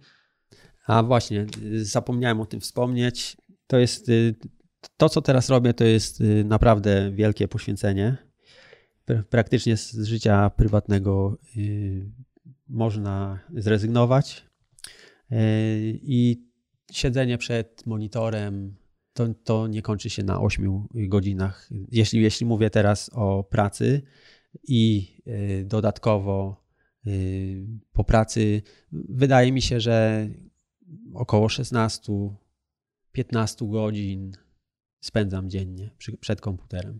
A 0.87 1.03
właśnie, 1.03 1.45
zapomniałem 1.75 2.41
o 2.41 2.45
tym 2.45 2.61
wspomnieć. 2.61 3.37
To 3.67 3.77
jest 3.77 4.09
to, 4.97 5.09
co 5.09 5.21
teraz 5.21 5.49
robię, 5.49 5.73
to 5.73 5.83
jest 5.83 6.21
y, 6.21 6.43
naprawdę 6.43 7.11
wielkie 7.11 7.47
poświęcenie. 7.47 8.17
Praktycznie 9.29 9.77
z 9.77 9.93
życia 9.93 10.49
prywatnego 10.49 11.37
y, 11.57 12.11
można 12.67 13.39
zrezygnować. 13.55 14.45
Y, 15.31 15.35
I 16.01 16.45
siedzenie 16.91 17.37
przed 17.37 17.85
monitorem 17.85 18.75
to, 19.15 19.33
to 19.43 19.67
nie 19.67 19.81
kończy 19.81 20.09
się 20.09 20.23
na 20.23 20.41
8 20.41 20.87
godzinach. 20.93 21.69
Jeśli, 21.91 22.21
jeśli 22.21 22.45
mówię 22.45 22.69
teraz 22.69 23.09
o 23.13 23.43
pracy 23.43 24.01
i 24.67 25.11
dodatkowo 25.65 26.65
po 27.91 28.03
pracy, 28.03 28.61
wydaje 28.91 29.51
mi 29.51 29.61
się, 29.61 29.79
że 29.79 30.29
około 31.13 31.47
16-15 31.47 32.31
godzin 33.71 34.31
spędzam 34.99 35.49
dziennie 35.49 35.91
przy, 35.97 36.17
przed 36.17 36.41
komputerem. 36.41 36.99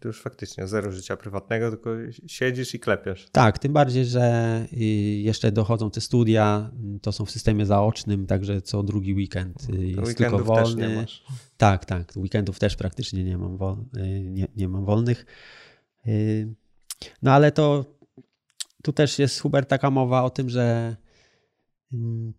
To 0.00 0.08
już 0.08 0.22
faktycznie 0.22 0.66
zero 0.66 0.92
życia 0.92 1.16
prywatnego, 1.16 1.70
tylko 1.70 1.90
siedzisz 2.26 2.74
i 2.74 2.80
klepiesz. 2.80 3.28
Tak, 3.32 3.58
tym 3.58 3.72
bardziej, 3.72 4.04
że 4.04 4.66
y, 4.72 4.76
jeszcze 5.22 5.52
dochodzą 5.52 5.90
te 5.90 6.00
studia, 6.00 6.70
to 7.02 7.12
są 7.12 7.24
w 7.24 7.30
systemie 7.30 7.66
zaocznym, 7.66 8.26
także 8.26 8.62
co 8.62 8.82
drugi 8.82 9.14
weekend 9.14 9.66
y, 9.70 9.86
jest 9.86 10.18
tylko 10.18 10.38
wolny. 10.38 10.64
Też 10.64 10.88
nie 10.88 10.96
masz. 10.96 11.24
Tak, 11.56 11.84
tak, 11.84 12.12
weekendów 12.16 12.58
też 12.58 12.76
praktycznie 12.76 13.24
nie 13.24 13.38
mam, 13.38 13.56
wol, 13.56 13.76
y, 13.96 14.20
nie, 14.20 14.48
nie 14.56 14.68
mam 14.68 14.84
wolnych. 14.84 15.26
No 17.22 17.32
ale 17.32 17.52
to 17.52 17.84
tu 18.82 18.92
też 18.92 19.18
jest 19.18 19.40
Hubert 19.40 19.68
taka 19.68 19.90
mowa 19.90 20.22
o 20.22 20.30
tym, 20.30 20.50
że 20.50 20.96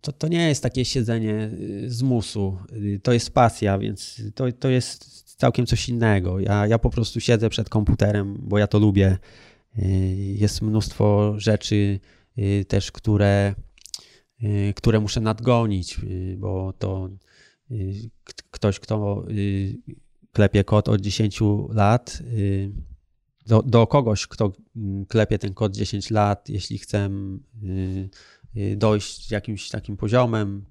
to, 0.00 0.12
to 0.12 0.28
nie 0.28 0.48
jest 0.48 0.62
takie 0.62 0.84
siedzenie 0.84 1.50
z 1.86 2.02
musu, 2.02 2.58
to 3.02 3.12
jest 3.12 3.30
pasja, 3.30 3.78
więc 3.78 4.22
to, 4.34 4.52
to 4.52 4.68
jest 4.68 5.31
całkiem 5.36 5.66
coś 5.66 5.88
innego. 5.88 6.40
Ja, 6.40 6.66
ja 6.66 6.78
po 6.78 6.90
prostu 6.90 7.20
siedzę 7.20 7.50
przed 7.50 7.68
komputerem, 7.68 8.36
bo 8.40 8.58
ja 8.58 8.66
to 8.66 8.78
lubię. 8.78 9.18
Y, 9.78 9.82
jest 10.38 10.62
mnóstwo 10.62 11.34
rzeczy 11.36 12.00
y, 12.38 12.64
też, 12.68 12.92
które, 12.92 13.54
y, 14.42 14.72
które 14.76 15.00
muszę 15.00 15.20
nadgonić, 15.20 16.00
bo 16.36 16.72
to 16.72 17.10
ktoś, 18.50 18.80
kto 18.80 19.26
klepie 20.32 20.64
kod 20.64 20.88
od 20.88 21.00
10 21.00 21.40
lat, 21.68 22.22
do, 23.46 23.62
do 23.62 23.86
kogoś, 23.86 24.26
kto 24.26 24.52
mm, 24.76 25.06
klepie 25.06 25.38
ten 25.38 25.54
kod 25.54 25.76
10 25.76 26.10
lat, 26.10 26.48
jeśli 26.48 26.78
chcę 26.78 27.10
dojść 28.76 29.30
jakimś 29.30 29.68
takim 29.68 29.96
poziomem, 29.96 30.64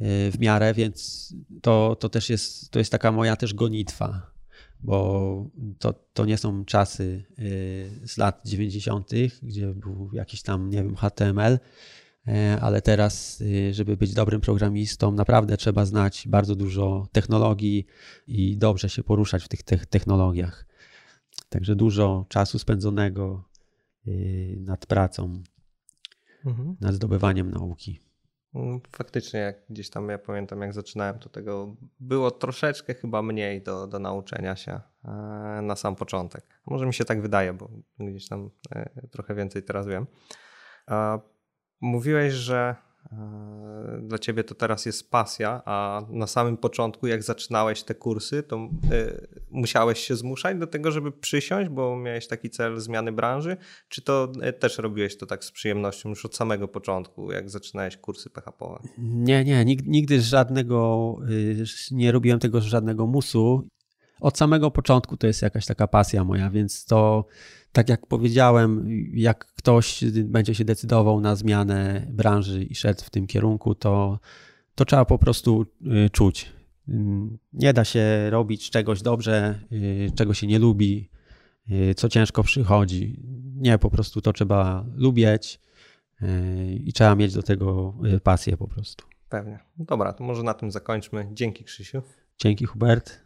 w 0.00 0.34
miarę, 0.38 0.74
więc 0.74 1.28
to, 1.62 1.96
to 2.00 2.08
też 2.08 2.30
jest, 2.30 2.70
to 2.70 2.78
jest 2.78 2.92
taka 2.92 3.12
moja 3.12 3.36
też 3.36 3.54
gonitwa. 3.54 4.30
bo 4.80 5.50
to, 5.78 5.92
to 6.12 6.24
nie 6.24 6.38
są 6.38 6.64
czasy 6.64 7.24
z 8.04 8.18
lat 8.18 8.40
90., 8.44 9.10
gdzie 9.42 9.74
był 9.74 10.10
jakiś 10.12 10.42
tam, 10.42 10.70
nie 10.70 10.82
wiem, 10.82 10.96
HTML, 10.96 11.58
ale 12.60 12.82
teraz, 12.82 13.42
żeby 13.70 13.96
być 13.96 14.14
dobrym 14.14 14.40
programistą, 14.40 15.12
naprawdę 15.12 15.56
trzeba 15.56 15.84
znać 15.84 16.28
bardzo 16.28 16.54
dużo 16.54 17.08
technologii 17.12 17.86
i 18.26 18.56
dobrze 18.56 18.88
się 18.88 19.02
poruszać 19.02 19.44
w 19.44 19.48
tych 19.48 19.86
technologiach. 19.86 20.66
Także 21.48 21.76
dużo 21.76 22.26
czasu 22.28 22.58
spędzonego 22.58 23.44
nad 24.56 24.86
pracą, 24.86 25.42
mhm. 26.46 26.76
nad 26.80 26.94
zdobywaniem 26.94 27.50
nauki. 27.50 28.00
Mm, 28.54 28.80
faktycznie, 28.96 29.40
jak 29.40 29.56
gdzieś 29.70 29.90
tam 29.90 30.08
ja 30.08 30.18
pamiętam, 30.18 30.60
jak 30.60 30.72
zaczynałem, 30.72 31.18
to 31.18 31.28
tego 31.28 31.76
było 32.00 32.30
troszeczkę 32.30 32.94
chyba 32.94 33.22
mniej 33.22 33.62
do, 33.62 33.86
do 33.86 33.98
nauczenia 33.98 34.56
się 34.56 34.80
e, 35.04 35.10
na 35.62 35.76
sam 35.76 35.96
początek. 35.96 36.60
Może 36.66 36.86
mi 36.86 36.94
się 36.94 37.04
tak 37.04 37.22
wydaje, 37.22 37.52
bo 37.52 37.70
gdzieś 37.98 38.28
tam 38.28 38.50
e, 38.74 39.08
trochę 39.10 39.34
więcej 39.34 39.62
teraz 39.62 39.86
wiem. 39.86 40.06
Mówiłeś, 41.80 42.32
że 42.32 42.76
dla 44.02 44.18
ciebie 44.18 44.44
to 44.44 44.54
teraz 44.54 44.86
jest 44.86 45.10
pasja, 45.10 45.62
a 45.64 46.02
na 46.10 46.26
samym 46.26 46.56
początku, 46.56 47.06
jak 47.06 47.22
zaczynałeś 47.22 47.82
te 47.82 47.94
kursy, 47.94 48.42
to 48.42 48.68
musiałeś 49.50 49.98
się 49.98 50.16
zmuszać 50.16 50.58
do 50.58 50.66
tego, 50.66 50.90
żeby 50.90 51.12
przysiąść, 51.12 51.70
bo 51.70 51.96
miałeś 51.96 52.26
taki 52.26 52.50
cel 52.50 52.80
zmiany 52.80 53.12
branży, 53.12 53.56
czy 53.88 54.02
to 54.02 54.32
też 54.58 54.78
robiłeś 54.78 55.16
to 55.16 55.26
tak 55.26 55.44
z 55.44 55.52
przyjemnością 55.52 56.08
już 56.08 56.24
od 56.24 56.36
samego 56.36 56.68
początku, 56.68 57.32
jak 57.32 57.50
zaczynałeś 57.50 57.96
kursy 57.96 58.30
PHP? 58.30 58.66
Nie, 58.98 59.44
nie, 59.44 59.64
nigdy 59.64 60.20
żadnego, 60.20 61.16
y, 61.30 61.64
nie 61.90 62.12
robiłem 62.12 62.38
tego 62.38 62.60
żadnego 62.60 63.06
musu. 63.06 63.68
Od 64.20 64.38
samego 64.38 64.70
początku 64.70 65.16
to 65.16 65.26
jest 65.26 65.42
jakaś 65.42 65.66
taka 65.66 65.86
pasja 65.88 66.24
moja, 66.24 66.50
więc 66.50 66.84
to 66.84 67.24
tak 67.78 67.88
jak 67.88 68.06
powiedziałem, 68.06 68.84
jak 69.14 69.46
ktoś 69.46 70.04
będzie 70.24 70.54
się 70.54 70.64
decydował 70.64 71.20
na 71.20 71.36
zmianę 71.36 72.06
branży 72.10 72.64
i 72.64 72.74
szedł 72.74 73.04
w 73.04 73.10
tym 73.10 73.26
kierunku, 73.26 73.74
to, 73.74 74.18
to 74.74 74.84
trzeba 74.84 75.04
po 75.04 75.18
prostu 75.18 75.66
y, 76.06 76.10
czuć. 76.10 76.52
Nie 77.52 77.72
da 77.72 77.84
się 77.84 78.30
robić 78.30 78.70
czegoś 78.70 79.02
dobrze, 79.02 79.60
y, 79.72 80.10
czego 80.14 80.34
się 80.34 80.46
nie 80.46 80.58
lubi, 80.58 81.10
y, 81.70 81.94
co 81.94 82.08
ciężko 82.08 82.42
przychodzi. 82.42 83.22
Nie, 83.56 83.78
po 83.78 83.90
prostu 83.90 84.20
to 84.20 84.32
trzeba 84.32 84.84
lubić 84.94 85.60
i 86.84 86.92
trzeba 86.92 87.14
mieć 87.14 87.34
do 87.34 87.42
tego 87.42 87.94
pasję 88.22 88.56
po 88.56 88.68
prostu. 88.68 89.04
Pewnie. 89.28 89.58
Dobra, 89.76 90.12
to 90.12 90.24
może 90.24 90.42
na 90.42 90.54
tym 90.54 90.70
zakończmy. 90.70 91.28
Dzięki 91.32 91.64
Krzysiu. 91.64 92.02
Dzięki 92.38 92.64
Hubert. 92.64 93.20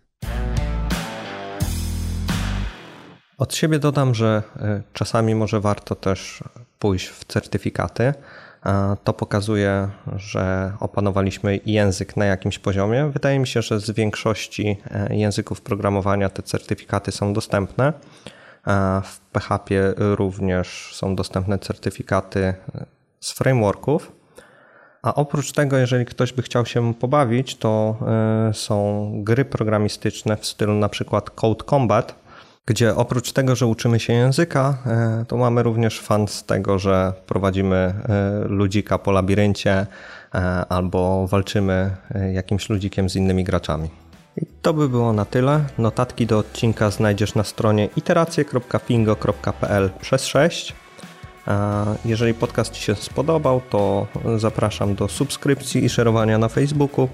Od 3.38 3.54
siebie 3.54 3.78
dodam, 3.78 4.14
że 4.14 4.42
e, 4.56 4.82
czasami 4.92 5.34
może 5.34 5.60
warto 5.60 5.94
też 5.94 6.44
pójść 6.78 7.08
w 7.08 7.24
certyfikaty. 7.24 8.14
To 9.04 9.12
pokazuje, 9.12 9.88
że 10.16 10.72
opanowaliśmy 10.80 11.60
język 11.66 12.16
na 12.16 12.24
jakimś 12.24 12.58
poziomie. 12.58 13.10
Wydaje 13.12 13.38
mi 13.38 13.46
się, 13.46 13.62
że 13.62 13.80
z 13.80 13.90
większości 13.90 14.76
e, 14.90 15.16
języków 15.16 15.60
programowania 15.60 16.28
te 16.28 16.42
certyfikaty 16.42 17.12
są 17.12 17.32
dostępne. 17.32 17.92
W 19.04 19.20
PHP 19.32 19.94
również 19.96 20.90
są 20.94 21.16
dostępne 21.16 21.58
certyfikaty 21.58 22.40
e, 22.40 22.54
z 23.20 23.32
frameworków. 23.32 24.12
A 25.02 25.14
oprócz 25.14 25.52
tego, 25.52 25.76
jeżeli 25.76 26.04
ktoś 26.04 26.32
by 26.32 26.42
chciał 26.42 26.66
się 26.66 26.94
pobawić, 26.94 27.56
to 27.56 27.96
są 28.52 29.10
gry 29.24 29.44
programistyczne 29.44 30.36
w 30.36 30.46
stylu 30.46 30.74
na 30.74 30.88
przykład 30.88 31.30
Code 31.30 31.64
Combat, 31.64 32.21
gdzie 32.66 32.96
oprócz 32.96 33.32
tego, 33.32 33.56
że 33.56 33.66
uczymy 33.66 34.00
się 34.00 34.12
języka, 34.12 34.78
e, 34.86 35.24
to 35.28 35.36
mamy 35.36 35.62
również 35.62 36.00
fan 36.00 36.28
z 36.28 36.44
tego, 36.44 36.78
że 36.78 37.12
prowadzimy 37.26 37.76
e, 37.76 37.94
ludzika 38.48 38.98
po 38.98 39.12
labiryncie 39.12 39.86
e, 40.34 40.38
albo 40.68 41.26
walczymy 41.26 41.96
jakimś 42.32 42.68
ludzikiem 42.70 43.10
z 43.10 43.16
innymi 43.16 43.44
graczami. 43.44 43.90
I 44.36 44.46
to 44.62 44.74
by 44.74 44.88
było 44.88 45.12
na 45.12 45.24
tyle. 45.24 45.64
Notatki 45.78 46.26
do 46.26 46.38
odcinka 46.38 46.90
znajdziesz 46.90 47.34
na 47.34 47.44
stronie 47.44 47.88
iteracje.pingo.pl 47.96 49.90
przez 50.00 50.26
6. 50.26 50.74
Jeżeli 52.04 52.34
podcast 52.34 52.72
Ci 52.72 52.82
się 52.82 52.94
spodobał, 52.94 53.60
to 53.70 54.06
zapraszam 54.36 54.94
do 54.94 55.08
subskrypcji 55.08 55.84
i 55.84 55.88
szerowania 55.88 56.38
na 56.38 56.48
Facebooku. 56.48 57.08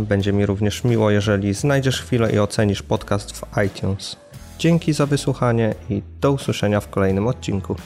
Będzie 0.00 0.32
mi 0.32 0.46
również 0.46 0.84
miło, 0.84 1.10
jeżeli 1.10 1.54
znajdziesz 1.54 2.02
chwilę 2.02 2.32
i 2.32 2.38
ocenisz 2.38 2.82
podcast 2.82 3.32
w 3.36 3.44
iTunes. 3.66 4.16
Dzięki 4.58 4.92
za 4.92 5.06
wysłuchanie 5.06 5.74
i 5.90 6.02
do 6.20 6.32
usłyszenia 6.32 6.80
w 6.80 6.90
kolejnym 6.90 7.26
odcinku. 7.26 7.76